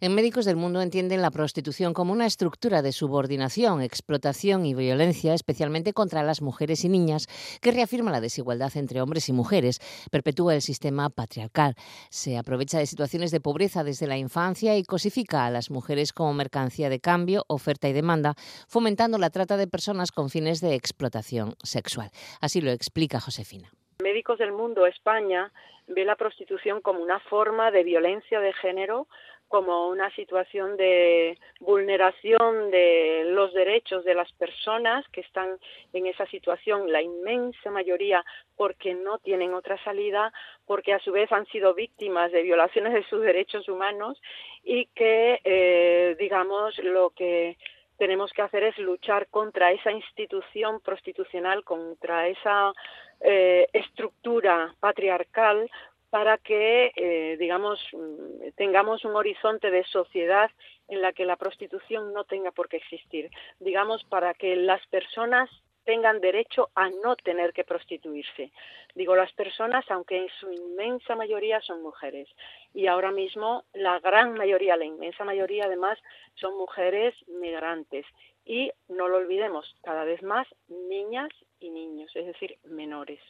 [0.00, 5.34] En Médicos del Mundo entienden la prostitución como una estructura de subordinación, explotación y violencia,
[5.34, 7.26] especialmente contra las mujeres y niñas,
[7.60, 11.74] que reafirma la desigualdad entre hombres y mujeres, perpetúa el sistema patriarcal,
[12.08, 16.32] se aprovecha de situaciones de pobreza desde la infancia y cosifica a las mujeres como
[16.34, 18.34] mercancía de cambio, oferta y demanda,
[18.68, 22.10] fomentando la trata de personas con fines de explotación sexual.
[22.40, 23.70] Así lo explica Josefina.
[24.02, 25.52] Médicos del Mundo España
[25.86, 29.08] ve la prostitución como una forma de violencia de género
[29.50, 35.58] como una situación de vulneración de los derechos de las personas que están
[35.92, 38.24] en esa situación, la inmensa mayoría
[38.56, 40.32] porque no tienen otra salida,
[40.66, 44.22] porque a su vez han sido víctimas de violaciones de sus derechos humanos
[44.62, 47.56] y que, eh, digamos, lo que
[47.98, 52.72] tenemos que hacer es luchar contra esa institución prostitucional, contra esa
[53.20, 55.68] eh, estructura patriarcal,
[56.10, 60.50] para que, eh, digamos, mm, tengamos un horizonte de sociedad
[60.88, 63.30] en la que la prostitución no tenga por qué existir.
[63.60, 65.48] Digamos, para que las personas
[65.84, 68.52] tengan derecho a no tener que prostituirse.
[68.94, 72.28] Digo las personas, aunque en su inmensa mayoría son mujeres.
[72.74, 75.98] Y ahora mismo la gran mayoría, la inmensa mayoría además,
[76.34, 78.04] son mujeres migrantes.
[78.44, 83.20] Y no lo olvidemos, cada vez más niñas y niños, es decir, menores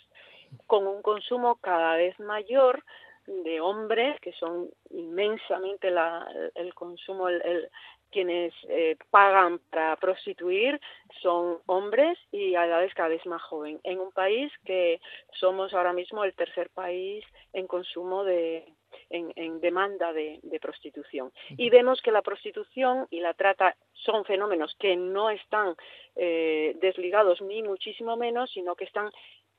[0.67, 2.85] con un consumo cada vez mayor
[3.27, 7.71] de hombres, que son inmensamente la, el consumo, el,
[8.11, 10.81] quienes eh, pagan para prostituir
[11.23, 15.01] son hombres y a edades cada vez más joven, en un país que
[15.33, 18.75] somos ahora mismo el tercer país en consumo de,
[19.11, 21.33] en, en demanda de, de, prostitución.
[21.51, 25.75] Y vemos que la prostitución y la trata son fenómenos que no están
[26.17, 29.11] eh, desligados ni muchísimo menos, sino que están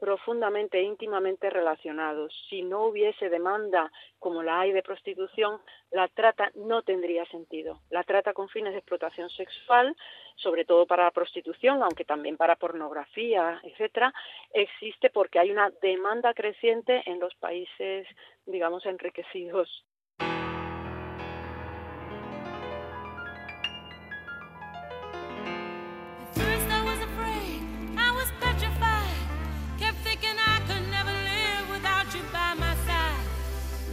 [0.02, 2.34] profundamente e íntimamente relacionados.
[2.50, 5.62] Si no hubiese demanda como la hay de prostitución,
[5.92, 7.82] la trata no tendría sentido.
[7.92, 9.96] La trata con fines de explotación sexual,
[10.38, 14.12] sobre todo para la prostitución, aunque también para pornografía, etcétera,
[14.54, 18.08] existe porque hay una demanda creciente en los países,
[18.48, 19.86] digamos, enriquecidos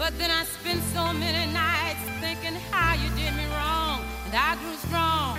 [0.09, 4.01] But then I spent so many nights thinking how you did me wrong.
[4.25, 5.37] And I grew strong.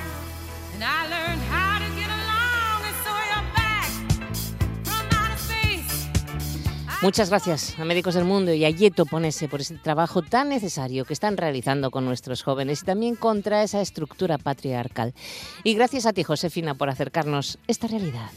[0.75, 2.79] And I learned how to get along.
[2.85, 3.89] And so you're back
[4.85, 7.01] from outer space.
[7.01, 11.03] Muchas gracias a Médicos del Mundo y a Yeto Ponese por ese trabajo tan necesario
[11.03, 15.15] que están realizando con nuestros jóvenes y también contra esa estructura patriarcal.
[15.63, 18.29] Y gracias a ti, Josefina, por acercarnos esta realidad.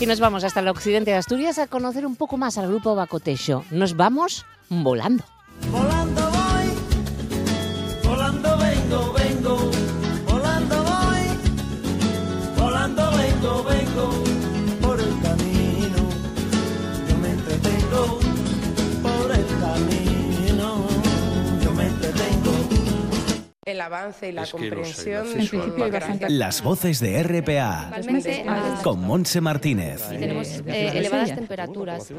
[0.00, 2.94] Y nos vamos hasta el occidente de Asturias a conocer un poco más al grupo
[2.94, 3.66] Bacotexo.
[3.70, 5.24] Nos vamos volando.
[23.70, 25.26] El avance y la Es comprensión.
[25.78, 26.28] no grande.
[26.28, 27.92] Las voces de RPA
[28.82, 30.02] con Monse Martínez.
[30.08, 32.12] tenemos eh, elevadas temperaturas.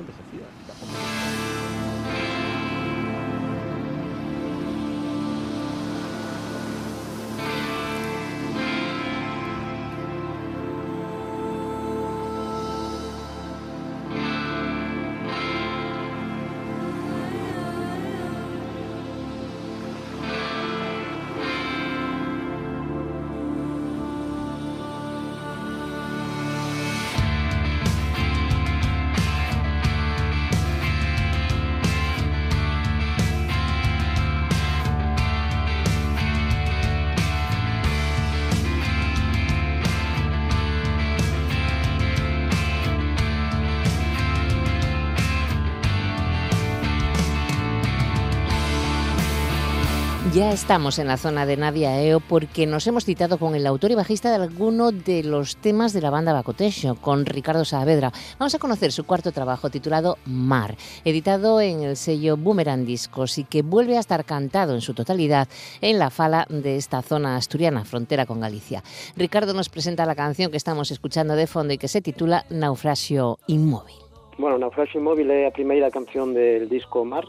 [50.51, 53.95] Estamos en la zona de Nadia Eo porque nos hemos citado con el autor y
[53.95, 58.11] bajista de alguno de los temas de la banda Bacotexo, con Ricardo Saavedra.
[58.37, 63.45] Vamos a conocer su cuarto trabajo titulado Mar, editado en el sello Boomerang Discos y
[63.45, 65.47] que vuelve a estar cantado en su totalidad
[65.79, 68.83] en la fala de esta zona asturiana, frontera con Galicia.
[69.15, 73.39] Ricardo nos presenta la canción que estamos escuchando de fondo y que se titula Naufragio
[73.47, 73.95] Inmóvil.
[74.37, 77.23] Bueno, Naufragio Inmóvil é a primeira canción del disco Mar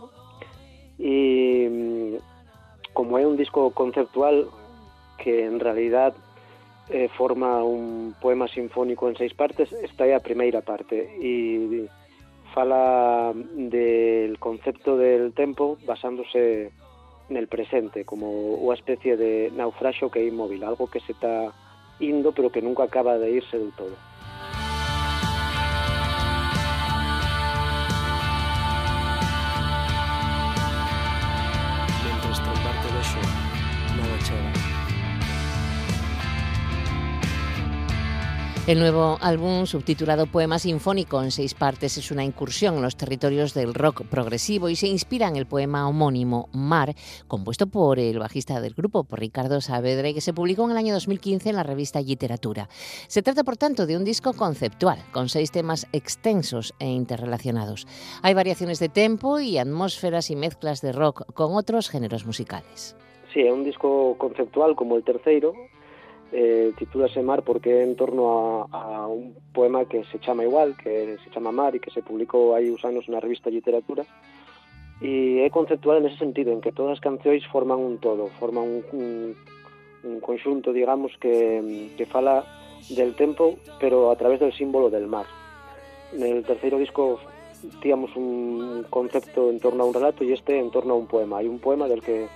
[0.99, 2.19] e
[2.93, 4.49] como é un disco conceptual
[5.19, 6.15] que en realidad
[6.89, 11.89] eh, forma un poema sinfónico en seis partes, esta é a primeira parte e
[12.53, 16.71] fala del concepto del tempo basándose
[17.33, 21.49] nel presente, como unha especie de naufraxo que é inmóvil, algo que se está
[21.97, 23.97] indo pero que nunca acaba de irse del todo.
[38.65, 43.55] El nuevo álbum, subtitulado Poema Sinfónico en seis partes, es una incursión en los territorios
[43.55, 46.95] del rock progresivo y se inspira en el poema homónimo Mar,
[47.27, 50.77] compuesto por el bajista del grupo, por Ricardo Saavedra, y que se publicó en el
[50.77, 52.69] año 2015 en la revista Literatura.
[53.09, 57.89] Se trata, por tanto, de un disco conceptual, con seis temas extensos e interrelacionados.
[58.23, 62.95] Hay variaciones de tempo y atmósferas y mezclas de rock con otros géneros musicales.
[63.35, 65.57] Sí, é un disco conceptual como el terceiro,
[66.33, 71.19] eh, titúlase Mar porque en torno a, a un poema que se chama igual, que
[71.23, 74.09] se chama Mar e que se publicou hai uns anos na revista Literatura
[75.03, 78.65] e é conceptual en ese sentido, en que todas as cancións forman un todo, forman
[78.65, 79.09] un, un,
[80.07, 82.47] un conxunto, digamos, que, que fala
[82.89, 85.27] del tempo, pero a través del símbolo del mar.
[86.15, 87.19] Nel terceiro disco
[87.83, 91.43] tíamos un concepto en torno a un relato e este en torno a un poema.
[91.43, 92.31] Hai un poema del que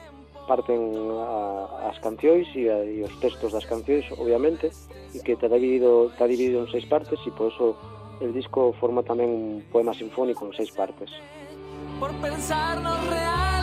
[0.47, 4.71] parten a, as cancións e, a, e os textos das cancións, obviamente,
[5.13, 7.77] e que está dividido, está dividido en seis partes e por eso
[8.23, 11.11] el disco forma tamén un poema sinfónico en seis partes.
[12.01, 13.56] Por pensarnos real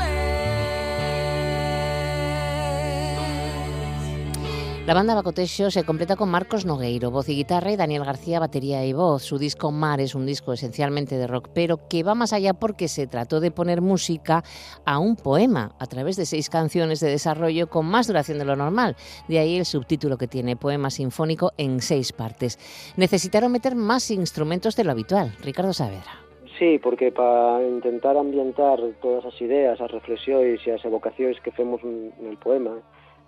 [4.85, 8.85] La banda Bacotexo se completa con Marcos Nogueiro, voz y guitarra, y Daniel García, batería
[8.85, 9.23] y voz.
[9.23, 12.89] Su disco Mar es un disco esencialmente de rock, pero que va más allá porque
[12.89, 14.43] se trató de poner música
[14.83, 18.57] a un poema a través de seis canciones de desarrollo con más duración de lo
[18.57, 18.97] normal.
[19.29, 22.59] De ahí el subtítulo que tiene, Poema Sinfónico en seis partes.
[22.97, 25.33] Necesitaron meter más instrumentos de lo habitual.
[25.41, 26.11] Ricardo Saavedra.
[26.59, 31.79] Sí, porque para intentar ambientar todas as ideas, as reflexións e as evocacións que femos
[31.83, 32.83] no poema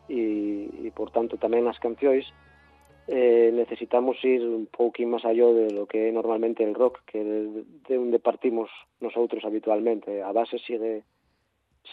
[0.09, 2.25] e, e por tanto tamén as cancións
[3.07, 7.21] eh, necesitamos ir un pouquinho máis alló de lo que é normalmente el rock que
[7.21, 10.25] de, de onde partimos nosotros habitualmente.
[10.25, 11.05] A base sigue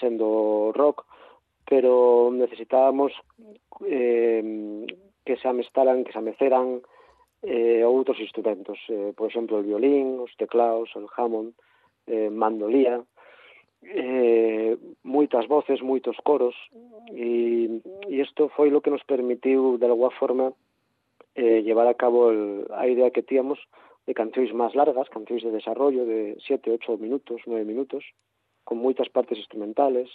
[0.00, 1.04] sendo rock
[1.64, 3.12] pero necesitábamos
[3.86, 4.86] eh,
[5.24, 6.82] que se amestaran, que se ameceran
[7.42, 11.54] eh, outros instrumentos, eh, por exemplo, o violín, os teclados, o Hammond,
[12.06, 13.02] eh, mandolía,
[13.82, 16.54] eh, moitas voces, moitos coros,
[17.10, 20.54] e, e isto foi lo que nos permitiu, de alguma forma,
[21.34, 23.58] eh, llevar a cabo el, a idea que tíamos
[24.06, 28.02] de cancións máis largas, cancións de desarrollo de 7, 8 minutos, 9 minutos,
[28.64, 30.10] con moitas partes instrumentales,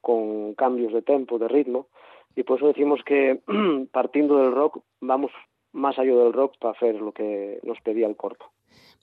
[0.00, 1.86] con cambios de tempo, de ritmo,
[2.34, 3.38] e por eso decimos que
[3.94, 5.30] partindo del rock vamos
[5.74, 8.50] máis allá del rock para hacer lo que nos pedía el corpo.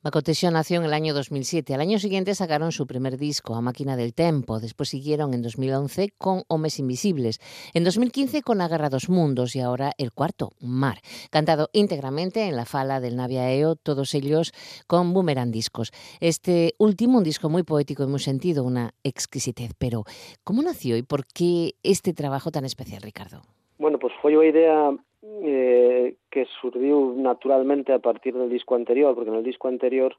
[0.03, 1.75] Bacotexio nació en el año 2007.
[1.75, 4.59] Al año siguiente sacaron su primer disco, A Máquina del Tempo.
[4.59, 7.39] Después siguieron en 2011 con Homes Invisibles.
[7.75, 10.97] En 2015 con A Guerra dos Mundos y ahora el cuarto, Mar.
[11.29, 14.53] Cantado íntegramente en la fala del Naviaeo, todos ellos
[14.87, 15.91] con Boomerang Discos.
[16.19, 19.73] Este último, un disco muy poético y muy sentido, una exquisitez.
[19.77, 20.05] Pero,
[20.43, 23.43] ¿cómo nació y por qué este trabajo tan especial, Ricardo?
[23.77, 29.29] Bueno, pues foi a idea eh, que surgiu naturalmente a partir del disco anterior, porque
[29.29, 30.17] en el disco anterior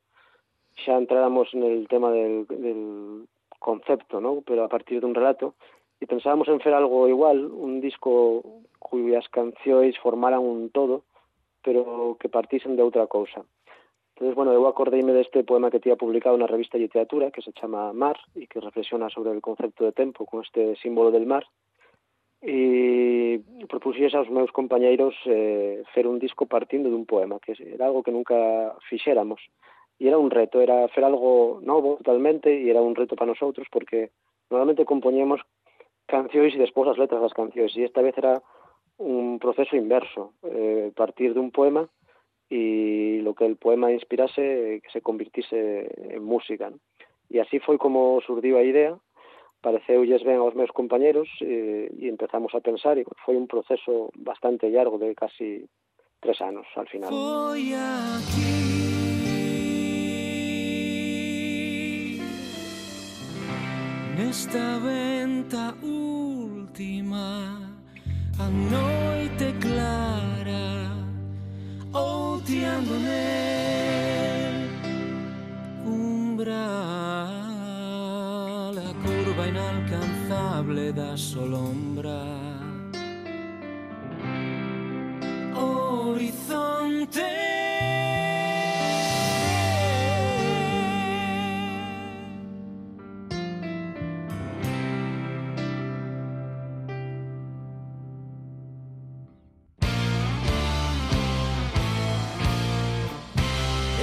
[0.74, 3.26] xa entráramos en el tema del, del
[3.58, 4.42] concepto, ¿no?
[4.46, 5.54] pero a partir de un relato,
[6.02, 8.42] e pensábamos en fer algo igual, un disco
[8.82, 11.06] cuyas cancións formaran un todo,
[11.62, 13.46] pero que partisen de outra cousa.
[14.12, 17.54] Entonces, bueno, eu acordeime deste poema que tía publicado na revista de literatura, que se
[17.54, 21.46] chama Mar, e que reflexiona sobre el concepto de tempo con este símbolo del mar,
[22.42, 23.38] e
[23.70, 28.10] propuxes aos meus compañeiros eh, fer un disco partindo dun poema, que era algo que
[28.10, 29.38] nunca fixéramos.
[30.02, 33.70] E era un reto, era fer algo novo totalmente, e era un reto para nosotros,
[33.70, 34.10] porque
[34.50, 35.38] normalmente compoñemos
[36.10, 38.42] cancións e despois as letras das cancións, e esta vez era
[38.98, 41.86] un proceso inverso, eh, partir dun poema
[42.50, 46.68] e lo que el poema inspirase que se convirtise en música.
[46.68, 46.82] ¿no?
[47.32, 48.92] E así foi como surdiu a idea,
[49.62, 54.68] pareceulles ben aos meus compañeros e, e empezamos a pensar e foi un proceso bastante
[54.68, 55.64] largo de casi
[56.18, 57.08] tres anos al final.
[57.08, 58.82] Foi aquí
[64.18, 67.56] Nesta venta última
[68.38, 70.92] A noite clara
[71.92, 74.68] Outeando nel
[75.86, 77.41] Umbral
[80.92, 82.22] inalcanzable da solombra.
[85.54, 87.20] Horizonte.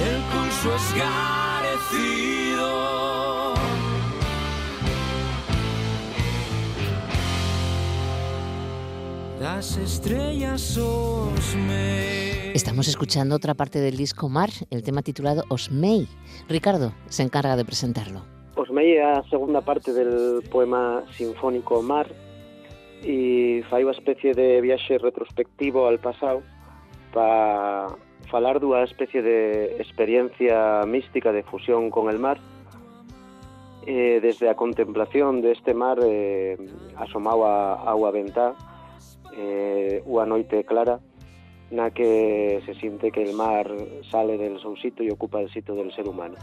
[0.02, 1.39] El pulso esgarecido.
[9.40, 12.52] Las estrellas Osmei.
[12.52, 16.06] Estamos escuchando otra parte del disco Mar, el tema titulado Osmei.
[16.46, 18.20] Ricardo se encarga de presentarlo.
[18.54, 22.12] Osmei é a segunda parte del poema sinfónico Mar
[23.00, 26.44] e fai unha especie de viaxe retrospectivo al pasado
[27.16, 27.96] para
[28.28, 32.36] falar dunha especie de experiencia mística de fusión con el mar
[33.88, 36.60] eh, desde a contemplación deste mar eh,
[37.00, 38.52] asomado a agua ventá
[39.36, 40.98] eh, unha noite clara
[41.70, 43.70] na que se siente que el mar
[44.10, 46.34] sale del seu sitio e ocupa el sitio del ser humano.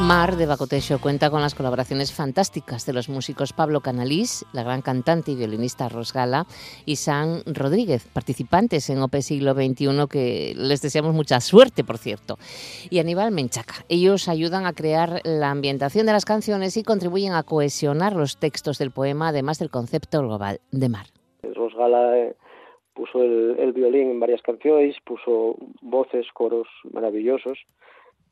[0.00, 4.80] Mar de Bacotexo cuenta con las colaboraciones fantásticas de los músicos Pablo Canalís, la gran
[4.80, 6.46] cantante y violinista Rosgala,
[6.86, 12.36] y San Rodríguez, participantes en OPE Siglo XXI, que les deseamos mucha suerte, por cierto.
[12.88, 13.84] Y Aníbal Menchaca.
[13.90, 18.78] Ellos ayudan a crear la ambientación de las canciones y contribuyen a cohesionar los textos
[18.78, 21.06] del poema, además del concepto global de mar.
[21.42, 22.36] Rosgala eh,
[22.94, 27.58] puso el violín en varias canciones, puso voces, coros maravillosos,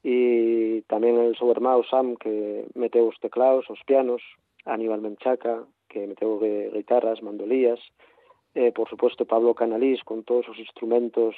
[0.04, 4.22] e tamén el seu irmão Sam que meteu os teclados, os pianos,
[4.64, 7.80] Aníbal Menchaca que meteu guitarras, mandolías,
[8.54, 11.34] eh, por suposto Pablo Canalís con todos os instrumentos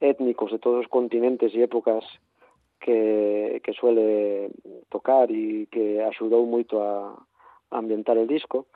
[0.00, 2.04] étnicos de todos os continentes e épocas
[2.80, 4.50] que, suele
[4.90, 7.16] tocar e que axudou moito a,
[7.70, 8.66] ambientar el disco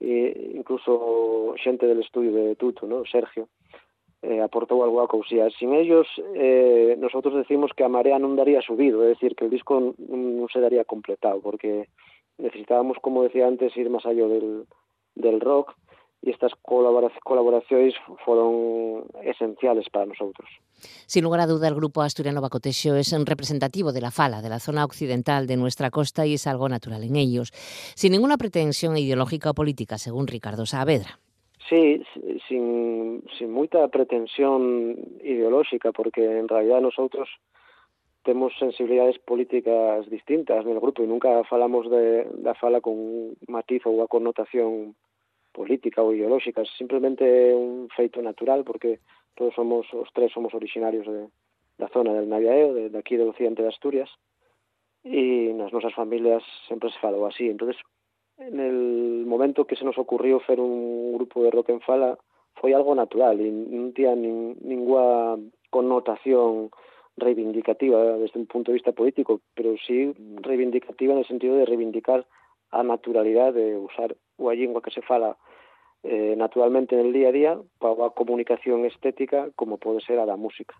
[0.00, 3.04] e incluso xente del estudio de Tuto, ¿no?
[3.06, 3.48] Sergio
[4.22, 5.48] eh, aportou algo a cousía.
[5.50, 9.52] Sin ellos, eh, nosotros decimos que a marea non daría subido, é dicir, que el
[9.52, 11.88] disco non se daría completado, porque
[12.38, 14.64] necesitábamos, como decía antes, ir máis allá del,
[15.14, 15.76] del rock,
[16.26, 17.94] e estas colaboracións
[18.24, 20.48] foron esenciales para nosotros.
[21.06, 24.48] Sin lugar a duda, el grupo asturiano Bacotexio es un representativo de la fala, de
[24.48, 27.52] la zona occidental de nuestra costa y es algo natural en ellos,
[27.94, 31.20] sin ninguna pretensión ideológica o política, según Ricardo Saavedra.
[31.68, 32.02] Sí,
[32.46, 37.28] sin, sin moita pretensión ideolóxica, porque en realidad nosotros
[38.22, 44.02] temos sensibilidades políticas distintas no grupo e nunca falamos de, da fala con matiz ou
[44.02, 44.94] a connotación
[45.54, 47.22] política ou ideolóxica, simplemente
[47.54, 48.98] un feito natural porque
[49.34, 51.30] todos somos, os tres somos originarios de,
[51.78, 54.10] da zona del Naviaeo, de, de aquí do occidente de Asturias,
[55.06, 57.78] e nas nosas familias sempre se falou así, entonces
[58.38, 62.18] en el momento que se nos ocurrió hacer un grupo de rock en fala
[62.56, 65.36] foi algo natural e non tía nin, ningua
[65.68, 66.72] connotación
[67.16, 72.24] reivindicativa desde un punto de vista político, pero sí reivindicativa en el sentido de reivindicar
[72.72, 75.36] a naturalidade de usar a lingua que se fala
[76.06, 80.26] eh, naturalmente en el día a día para a comunicación estética como pode ser a
[80.26, 80.78] da música.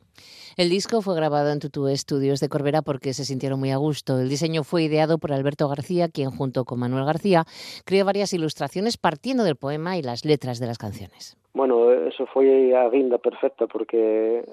[0.56, 4.18] El disco fue grabado en Tutu Estudios de Corbera porque se sintieron muy a gusto.
[4.18, 7.44] El diseño fue ideado por Alberto García, quien junto con Manuel García
[7.84, 11.36] creó varias ilustraciones partiendo del poema y las letras de las canciones.
[11.52, 14.44] Bueno, eso foi a guinda perfecta porque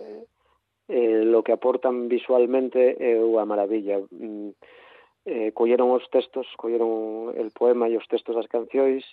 [0.88, 3.99] eh, lo que aportan visualmente é unha maravilla.
[4.09, 4.55] Mm,
[5.26, 9.03] eh, colleron os textos, colleron el poema e os textos das cancións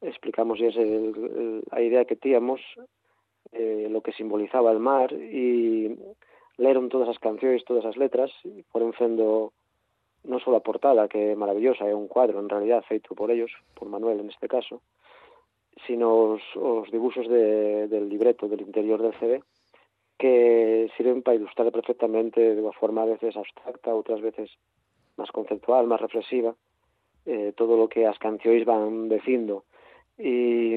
[0.00, 2.60] explicamos el, el, a idea que tíamos,
[3.52, 5.96] eh, lo que simbolizaba el mar e
[6.60, 8.30] leron todas as cancións, todas as letras
[8.70, 9.52] foron fendo
[10.28, 13.48] non só a portada, que é maravillosa, é un cuadro en realidad feito por ellos,
[13.72, 14.84] por Manuel en este caso,
[15.88, 19.40] sino os, os dibuxos de, del libreto del interior del CD
[20.20, 24.52] que sirven para ilustrar perfectamente de unha forma a veces abstracta, outras veces
[25.16, 26.52] máis conceptual, máis reflexiva,
[27.24, 29.64] eh, todo lo que as cancións van dicindo
[30.20, 30.76] y,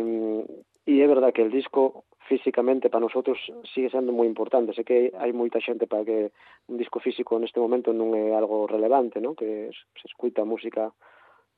[0.86, 3.38] y é verdad que el disco físicamente para nosotros
[3.74, 4.74] sigue sendo moi importante.
[4.74, 6.32] Sé que hai moita xente para que
[6.72, 9.36] un disco físico neste momento non é algo relevante, ¿no?
[9.36, 9.70] que
[10.00, 10.96] se escuita música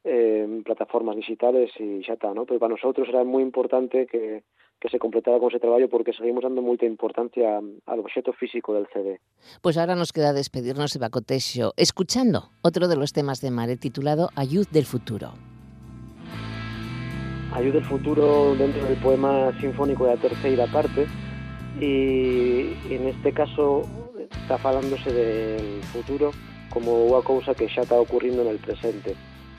[0.04, 2.50] eh, en plataformas digitales e xa está, ¿no?
[2.50, 4.44] pero para nosotros era moi importante que,
[4.86, 9.18] se completara con ese traballo porque seguimos dando moita importancia al objeto físico del CD.
[9.66, 14.30] Pues ahora nos queda despedirnos de Bacotexio, escuchando otro de los temas de Mare titulado
[14.36, 15.55] Ayud del futuro.
[17.56, 21.08] Ayuda del futuro dentro del poema sinfónico de la tercera parte
[21.80, 23.84] y en este caso
[24.30, 26.32] está falándose del futuro
[26.70, 29.16] como una cosa que ya está ocurriendo en el presente.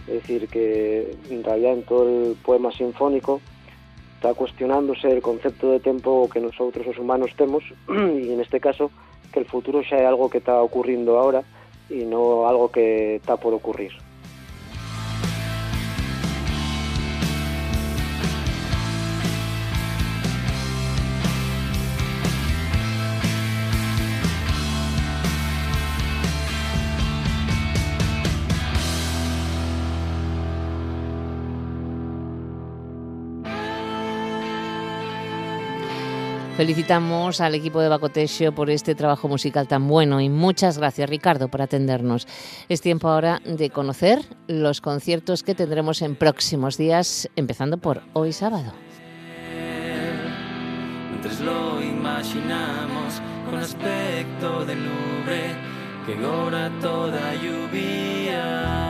[0.07, 3.41] Es decir, que en realidad en todo el poema sinfónico
[4.17, 8.91] está cuestionándose el concepto de tiempo que nosotros los humanos tenemos y en este caso
[9.33, 11.45] que el futuro ya es algo que está ocurriendo ahora
[11.89, 13.93] y no algo que está por ocurrir.
[36.57, 41.49] Felicitamos al equipo de Bacotexio por este trabajo musical tan bueno y muchas gracias Ricardo
[41.49, 42.27] por atendernos.
[42.71, 48.33] Es tiempo ahora de conocer los conciertos que tendremos en próximos días, empezando por hoy
[48.33, 48.73] sábado.
[51.11, 55.55] Mientras lo imaginamos con aspecto de nube
[56.07, 58.86] que ahora toda lluvia.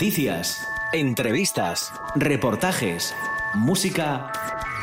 [0.00, 3.14] Noticias, entrevistas, reportajes,
[3.52, 4.32] música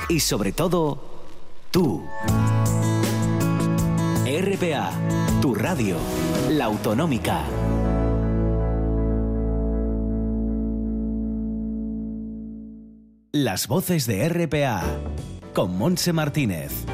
[0.09, 1.23] y sobre todo
[1.71, 2.05] Tú.
[4.27, 4.91] RPA,
[5.41, 5.97] tu radio,
[6.51, 7.41] la autonómica.
[13.31, 14.83] Las voces de RPA
[15.55, 16.85] con Monse Martínez.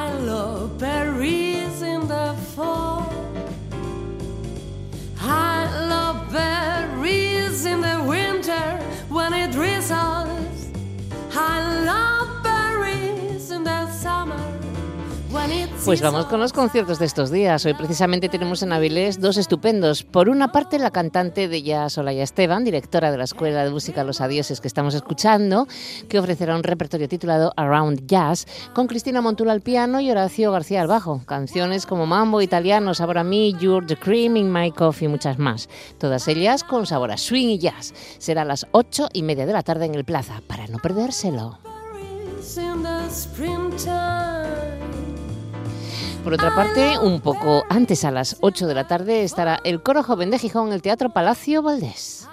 [0.00, 3.12] I love berries in the fall.
[5.20, 8.78] I love berries in the winter
[9.10, 10.19] when it drizzles.
[15.84, 17.64] Pues vamos con los conciertos de estos días.
[17.64, 20.02] Hoy precisamente tenemos en Avilés dos estupendos.
[20.02, 24.04] Por una parte, la cantante de jazz Olaya Esteban, directora de la Escuela de Música
[24.04, 25.66] Los Adioses que estamos escuchando,
[26.08, 30.82] que ofrecerá un repertorio titulado Around Jazz, con Cristina Montula al piano y Horacio García
[30.82, 31.22] al bajo.
[31.24, 35.38] Canciones como Mambo Italiano, Sabor a mí, You're the Cream in My Coffee y muchas
[35.38, 35.68] más.
[35.98, 37.94] Todas ellas con sabor a swing y jazz.
[38.18, 41.58] Será a las ocho y media de la tarde en el Plaza, para no perdérselo.
[46.22, 50.02] Por otra parte, un poco antes a las 8 de la tarde estará el Coro
[50.02, 52.28] Joven de Gijón en el Teatro Palacio Valdés.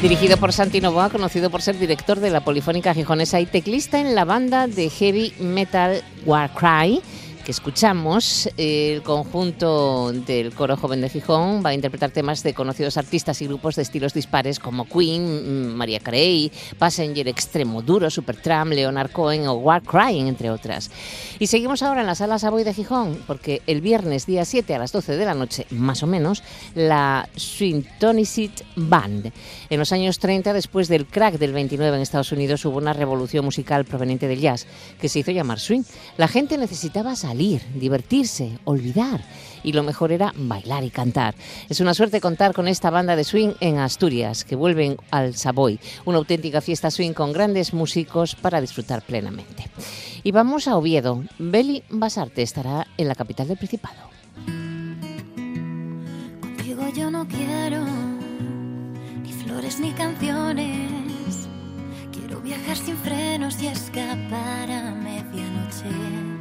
[0.00, 4.14] Dirigido por Santi Novoa, conocido por ser director de la Polifónica Gijonesa y teclista en
[4.14, 7.00] la banda de heavy metal Warcry,
[7.44, 12.96] que escuchamos, el conjunto del coro joven de Gijón va a interpretar temas de conocidos
[12.96, 18.72] artistas y grupos de estilos dispares como Queen, mm, María Carey, Passenger Extremo Duro, Supertramp,
[18.72, 20.90] Leonard Cohen o War Crying, entre otras.
[21.38, 24.78] Y seguimos ahora en la sala Savoy de Gijón, porque el viernes día 7 a
[24.78, 26.42] las 12 de la noche, más o menos,
[26.74, 29.30] la Swintonicit Band.
[29.68, 33.44] En los años 30, después del crack del 29 en Estados Unidos, hubo una revolución
[33.44, 34.66] musical proveniente del jazz,
[34.98, 35.82] que se hizo llamar swing.
[36.16, 39.24] La gente necesitaba salir divertirse, olvidar.
[39.62, 41.34] Y lo mejor era bailar y cantar.
[41.68, 45.80] Es una suerte contar con esta banda de swing en Asturias, que vuelven al Savoy,
[46.04, 49.70] una auténtica fiesta swing con grandes músicos para disfrutar plenamente.
[50.22, 51.22] Y vamos a Oviedo.
[51.38, 54.10] Beli Basarte estará en la capital del Principado.
[56.40, 57.84] Contigo yo no quiero
[59.22, 61.48] ni flores ni canciones.
[62.10, 66.33] Quiero viajar sin frenos y escapar a medianoche.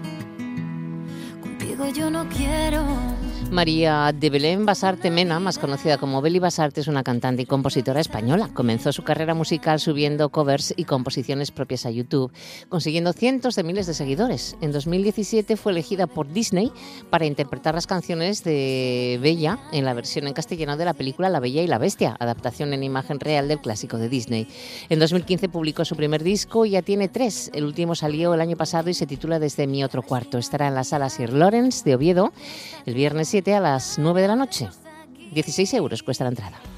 [3.54, 8.00] María de Belén Basarte Mena, más conocida como Beli Basarte, es una cantante y compositora
[8.00, 8.50] española.
[8.52, 12.32] Comenzó su carrera musical subiendo covers y composiciones propias a YouTube,
[12.68, 14.58] consiguiendo cientos de miles de seguidores.
[14.62, 16.72] En 2017 fue elegida por Disney
[17.12, 21.40] para interpretar las canciones de Bella en la versión en castellano de la película La
[21.40, 24.48] Bella y la Bestia, adaptación en imagen real del clásico de Disney.
[24.90, 27.52] En 2015 publicó su primer disco y ya tiene tres.
[27.54, 30.40] El último salió el año pasado y se titula Desde mi otro cuarto.
[30.40, 32.34] Estará en la sala Sir Lawrence de Oviedo
[32.86, 34.70] el viernes 7 a las 9 de la noche.
[35.34, 36.73] 16 euros cuesta la entrada.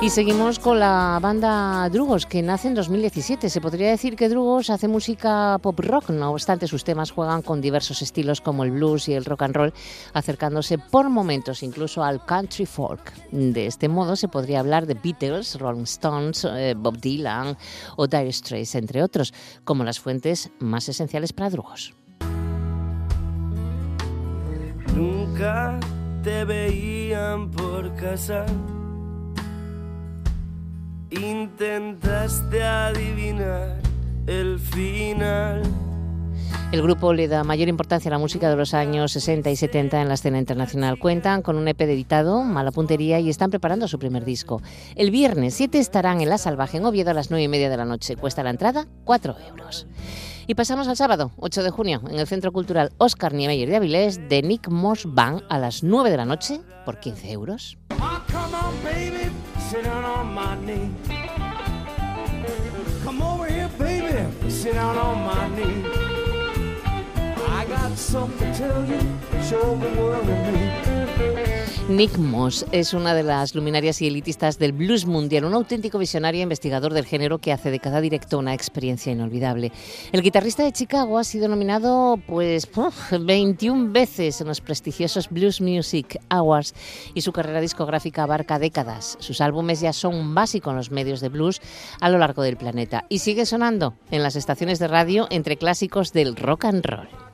[0.00, 3.50] Y seguimos con la banda Drugos, que nace en 2017.
[3.50, 7.60] Se podría decir que Drugos hace música pop rock, no obstante sus temas juegan con
[7.60, 9.74] diversos estilos como el blues y el rock and roll,
[10.12, 13.12] acercándose por momentos incluso al country folk.
[13.32, 17.56] De este modo se podría hablar de Beatles, Rolling Stones, eh, Bob Dylan
[17.96, 19.34] o Dire Straits, entre otros,
[19.64, 21.92] como las fuentes más esenciales para Drugos.
[24.94, 25.80] Nunca
[26.22, 28.46] te veían por casa.
[31.10, 33.78] Intentaste adivinar
[34.26, 35.62] el final.
[36.70, 40.02] El grupo le da mayor importancia a la música de los años 60 y 70
[40.02, 40.98] en la escena internacional.
[40.98, 44.60] Cuentan con un EP editado, Mala Puntería, y están preparando su primer disco.
[44.96, 47.78] El viernes 7 estarán en La Salvaje, en Oviedo, a las 9 y media de
[47.78, 48.16] la noche.
[48.16, 49.86] Cuesta la entrada 4 euros.
[50.46, 54.28] Y pasamos al sábado, 8 de junio, en el Centro Cultural Oscar Niemeyer de Avilés,
[54.28, 57.78] de Nick Moss Band, a las 9 de la noche, por 15 euros.
[57.98, 58.20] Oh,
[59.70, 60.90] come on, sit down on my knee.
[63.04, 65.84] Come over here, baby, sit down on my knee.
[67.48, 69.00] I got something to tell you,
[69.42, 70.97] show the world to me.
[71.88, 76.40] Nick Moss es una de las luminarias y elitistas del blues mundial, un auténtico visionario
[76.40, 79.72] e investigador del género que hace de cada directo una experiencia inolvidable.
[80.12, 85.62] El guitarrista de Chicago ha sido nominado pues uf, 21 veces en los prestigiosos Blues
[85.62, 86.74] Music Awards
[87.14, 89.16] y su carrera discográfica abarca décadas.
[89.18, 91.62] Sus álbumes ya son un básico en los medios de blues
[92.02, 96.12] a lo largo del planeta y sigue sonando en las estaciones de radio entre clásicos
[96.12, 97.27] del rock and roll.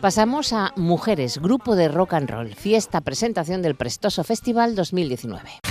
[0.00, 5.67] Pasamos a Mujeres, grupo de rock and roll, fiesta presentación del Prestoso Festival 2019.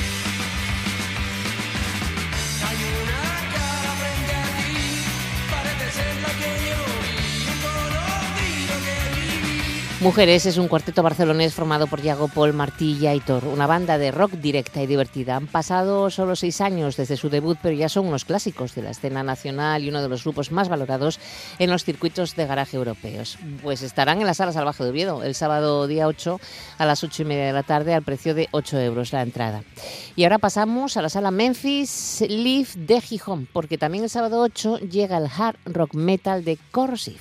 [9.99, 14.11] Mujeres es un cuarteto barcelonés formado por Iago, Paul, Martí y Aitor, una banda de
[14.11, 15.35] rock directa y divertida.
[15.35, 18.91] Han pasado solo seis años desde su debut, pero ya son unos clásicos de la
[18.91, 21.19] escena nacional y uno de los grupos más valorados
[21.57, 23.39] en los circuitos de garaje europeos.
[23.63, 26.39] Pues estarán en la Sala Salvaje de Oviedo el sábado día 8
[26.77, 29.63] a las 8 y media de la tarde al precio de 8 euros la entrada.
[30.15, 34.77] Y ahora pasamos a la Sala Memphis Live de Gijón, porque también el sábado 8
[34.77, 37.17] llega el hard rock metal de Corrosive.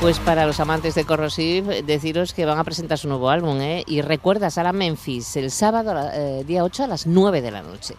[0.00, 3.82] Pues para los amantes de Corrosive, deciros que van a presentar su nuevo álbum, ¿eh?
[3.88, 7.96] Y recuerda, Sala Memphis, el sábado, eh, día 8 a las 9 de la noche.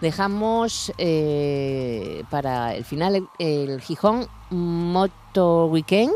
[0.00, 6.14] Dejamos eh, para el final el, el Gijón Moto Weekend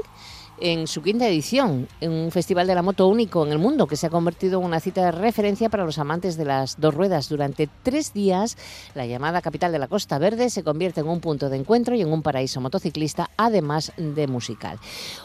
[0.60, 3.96] en su quinta edición, en un festival de la moto único en el mundo que
[3.96, 7.28] se ha convertido en una cita de referencia para los amantes de las dos ruedas.
[7.28, 8.56] Durante tres días,
[8.94, 12.02] la llamada capital de la Costa Verde se convierte en un punto de encuentro y
[12.02, 14.78] en un paraíso motociclista, además de musical.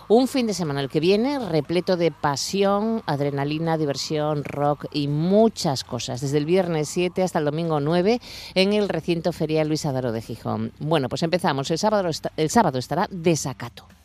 [0.08, 5.84] Un fin de semana el que viene repleto de pasión, adrenalina, diversión, rock y muchas
[5.84, 8.20] cosas, desde el viernes 7 hasta el domingo 9
[8.56, 10.72] en el recinto ferial Luis Adaro de Gijón.
[10.80, 11.72] Bueno, pues empezamos.
[11.72, 14.01] El sábado, el sábado estará Desacato.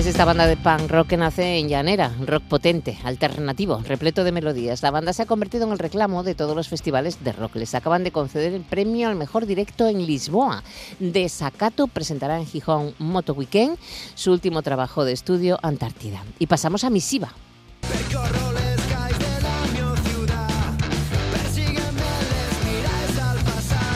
[0.00, 4.32] Es esta banda de punk rock que nace en Llanera, rock potente, alternativo, repleto de
[4.32, 4.80] melodías.
[4.80, 7.56] La banda se ha convertido en el reclamo de todos los festivales de rock.
[7.56, 10.64] Les acaban de conceder el premio al mejor directo en Lisboa.
[11.00, 13.76] Desacato presentará en Gijón Moto Weekend
[14.14, 16.24] su último trabajo de estudio, Antártida.
[16.38, 17.34] Y pasamos a Misiva.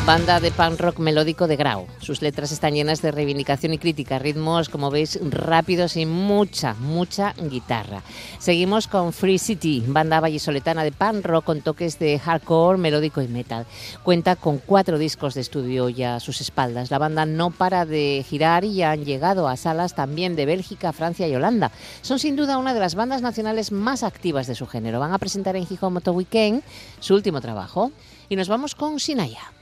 [0.07, 1.87] Banda de punk rock melódico de Grau.
[1.99, 7.33] Sus letras están llenas de reivindicación y crítica, ritmos, como veis, rápidos y mucha, mucha
[7.33, 8.03] guitarra.
[8.39, 13.29] Seguimos con Free City, banda vallisoletana de punk rock con toques de hardcore, melódico y
[13.29, 13.65] metal.
[14.03, 16.91] Cuenta con cuatro discos de estudio ya a sus espaldas.
[16.91, 21.27] La banda no para de girar y han llegado a salas también de Bélgica, Francia
[21.29, 21.73] y Holanda.
[22.03, 25.01] Son sin duda una de las bandas nacionales más activas de su género.
[25.01, 26.63] Van a presentar en Gijón Moto Weekend
[27.01, 27.91] su último trabajo.
[28.29, 29.55] Y nos vamos con Sinaya.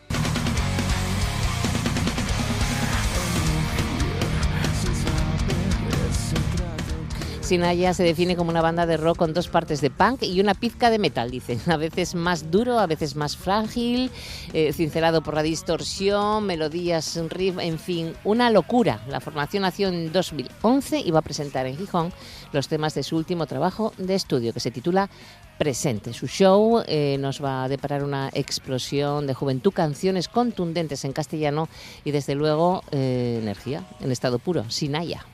[7.42, 10.54] Sinaya se define como una banda de rock con dos partes de punk y una
[10.54, 11.58] pizca de metal, dice.
[11.66, 14.10] A veces más duro, a veces más frágil,
[14.52, 19.02] eh, cincelado por la distorsión, melodías, riff, en fin, una locura.
[19.08, 22.12] La formación nació en 2011 y va a presentar en Gijón
[22.52, 25.10] los temas de su último trabajo de estudio, que se titula
[25.58, 26.12] Presente.
[26.12, 31.68] Su show eh, nos va a deparar una explosión de juventud, canciones contundentes en castellano
[32.04, 35.26] y desde luego eh, energía en estado puro, Sinaya.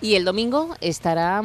[0.00, 1.42] Y el domingo estará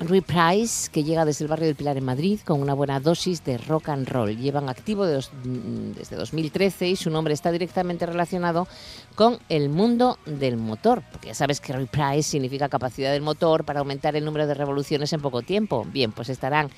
[0.00, 3.44] Rui Price, que llega desde el barrio del Pilar en Madrid con una buena dosis
[3.44, 4.36] de rock and roll.
[4.36, 8.66] Llevan activo dos, desde 2013 y su nombre está directamente relacionado
[9.14, 13.64] con el mundo del motor, porque ya sabes que Rui Price significa capacidad del motor
[13.64, 15.86] para aumentar el número de revoluciones en poco tiempo.
[15.90, 16.70] Bien, pues estarán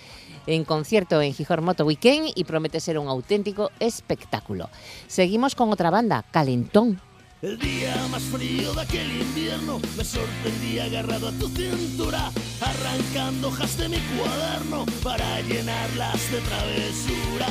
[0.47, 4.69] en concierto en Gijón Moto Weekend y promete ser un auténtico espectáculo.
[5.09, 7.01] Seguimos con otra banda, Calentón.
[7.43, 12.31] El día más frío de aquel invierno me sorprendí agarrado a tu cintura,
[12.63, 17.47] arrancando hojas de mi cuaderno para llenarlas de travesura.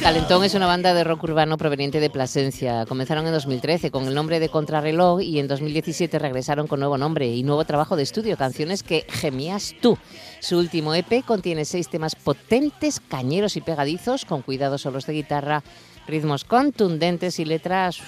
[0.00, 2.86] Calentón es una banda de rock urbano proveniente de Plasencia.
[2.86, 7.26] Comenzaron en 2013 con el nombre de Contrarreloj y en 2017 regresaron con nuevo nombre
[7.26, 9.98] y nuevo trabajo de estudio, canciones que gemías tú.
[10.38, 15.64] Su último EP contiene seis temas potentes, cañeros y pegadizos, con cuidados solos de guitarra,
[16.06, 18.00] ritmos contundentes y letras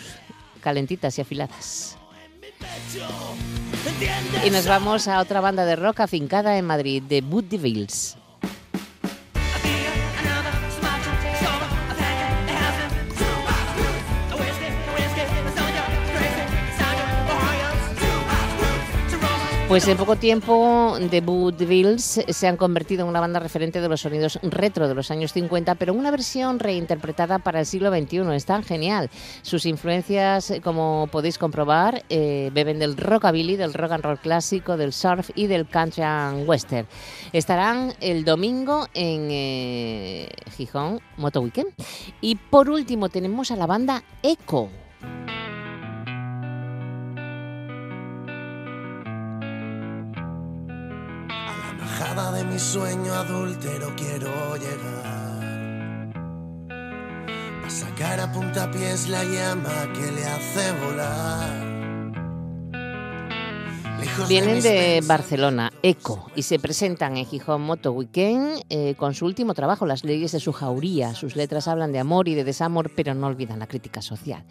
[0.64, 1.96] calentitas y afiladas.
[4.44, 8.16] Y nos vamos a otra banda de rock afincada en Madrid, de Wood Devils.
[19.74, 24.02] Pues en poco tiempo The Woodvilles se han convertido en una banda referente de los
[24.02, 28.18] sonidos retro de los años 50, pero en una versión reinterpretada para el siglo XXI.
[28.36, 29.10] Es tan genial.
[29.42, 34.92] Sus influencias, como podéis comprobar, eh, beben del rockabilly, del rock and roll clásico, del
[34.92, 36.86] surf y del country and western.
[37.32, 41.72] Estarán el domingo en eh, Gijón Moto Weekend.
[42.20, 44.70] Y por último tenemos a la banda Echo.
[51.84, 56.14] Bajada de mi sueño adúltero quiero llegar
[57.66, 61.83] a sacar a puntapiés la llama que le hace volar.
[64.28, 69.54] Vienen de Barcelona, ECO, y se presentan en Gijón Moto Weekend eh, con su último
[69.54, 71.14] trabajo, Las leyes de su jauría.
[71.14, 74.44] Sus letras hablan de amor y de desamor, pero no olvidan la crítica social.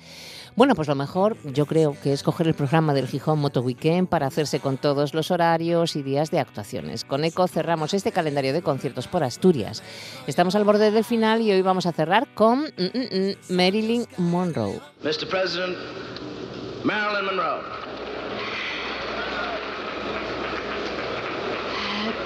[0.55, 4.07] Bueno, pues lo mejor yo creo que es coger el programa del Gijón Moto Weekend
[4.07, 7.03] para hacerse con todos los horarios y días de actuaciones.
[7.03, 9.81] Con ECO cerramos este calendario de conciertos por Asturias.
[10.27, 14.05] Estamos al borde del final y hoy vamos a cerrar con mm, mm, mm, Marilyn
[14.17, 14.79] Monroe.
[15.03, 15.27] Mr.
[15.27, 15.75] President,
[16.83, 17.92] Marilyn Monroe.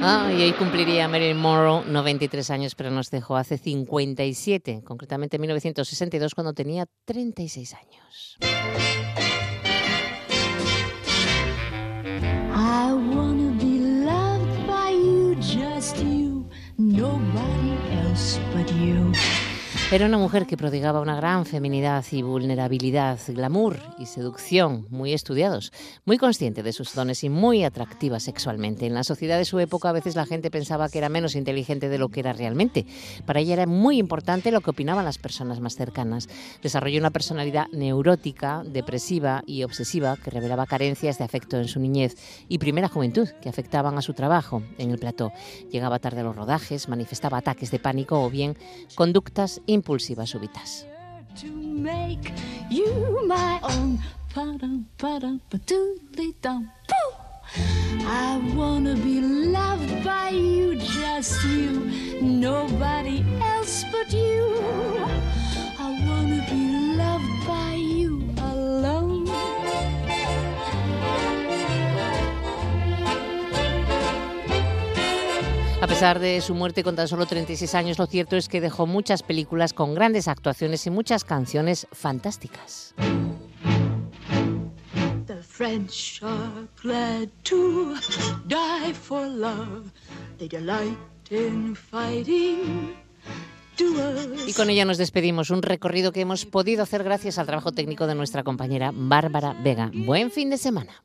[0.00, 5.40] Ah, y hoy cumpliría Marilyn Monroe 93 años, pero nos dejó hace 57, concretamente en
[5.42, 8.38] 1962, cuando tenía 36 años.
[12.54, 19.12] I wanna be loved by you, just you, nobody else but you.
[19.90, 25.72] Era una mujer que prodigaba una gran feminidad y vulnerabilidad, glamour y seducción, muy estudiados,
[26.04, 28.84] muy consciente de sus dones y muy atractiva sexualmente.
[28.84, 31.88] En la sociedad de su época a veces la gente pensaba que era menos inteligente
[31.88, 32.84] de lo que era realmente.
[33.24, 36.28] Para ella era muy importante lo que opinaban las personas más cercanas.
[36.62, 42.14] Desarrolló una personalidad neurótica, depresiva y obsesiva que revelaba carencias de afecto en su niñez
[42.46, 45.32] y primera juventud que afectaban a su trabajo en el plató.
[45.72, 48.54] Llegaba tarde a los rodajes, manifestaba ataques de pánico o bien
[48.94, 50.86] conductas impulsivas súbitas.
[58.00, 61.70] I wanna be loved by you, just you,
[62.20, 65.17] nobody else but you.
[75.80, 78.86] A pesar de su muerte con tan solo 36 años, lo cierto es que dejó
[78.86, 82.94] muchas películas con grandes actuaciones y muchas canciones fantásticas.
[85.26, 87.94] The French are glad to
[88.46, 89.92] die for love.
[90.38, 90.98] They delight
[91.30, 92.96] in fighting.
[94.46, 98.08] Y con ella nos despedimos, un recorrido que hemos podido hacer gracias al trabajo técnico
[98.08, 99.92] de nuestra compañera Bárbara Vega.
[99.94, 101.04] Buen fin de semana.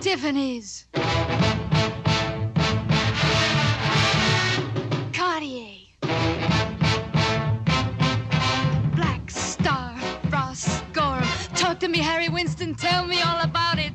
[0.00, 0.86] Tiffany's.
[5.12, 5.78] Cartier.
[8.94, 9.94] Black Star,
[10.30, 11.24] Ross Gorham.
[11.54, 12.74] Talk to me, Harry Winston.
[12.74, 13.94] Tell me all about it.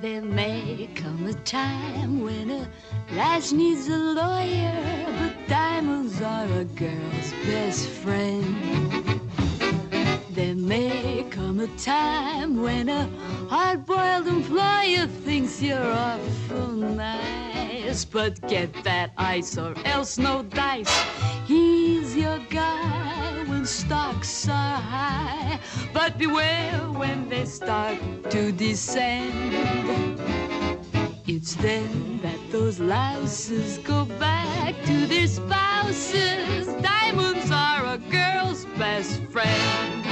[0.00, 2.68] There may come a time when a
[3.12, 9.20] lass needs a lawyer, but diamonds are a girl's best friend.
[10.30, 13.08] There may come a time when a
[13.48, 20.94] hard-boiled employer thinks you're awful nice, but get that ice or else no dice.
[21.46, 25.58] He's your guy when stocks are high,
[25.92, 27.98] but beware when they start
[28.30, 29.54] to descend.
[31.48, 36.66] It's then that those louses go back to their spouses.
[36.82, 40.04] Diamonds are a girl's best friend.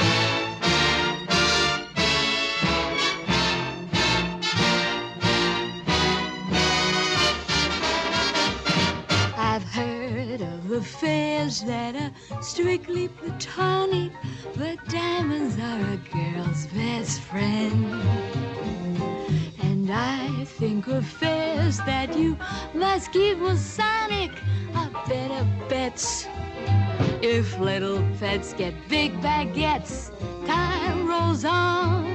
[9.37, 14.13] I've heard of affairs that are strictly platonic,
[14.57, 18.07] but diamonds are a girl's best friend.
[19.89, 22.37] And I think of affairs that you
[22.75, 24.33] must keep Masonic
[24.75, 26.27] are better bets.
[27.23, 30.11] If little pets get big baguettes,
[30.45, 32.07] time rolls on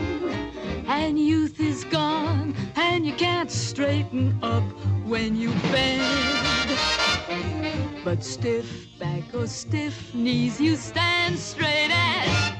[0.86, 4.63] and youth is gone, and you can't straighten up
[5.05, 6.78] when you bend.
[8.03, 12.51] But stiff back or stiff knees, you stand straight as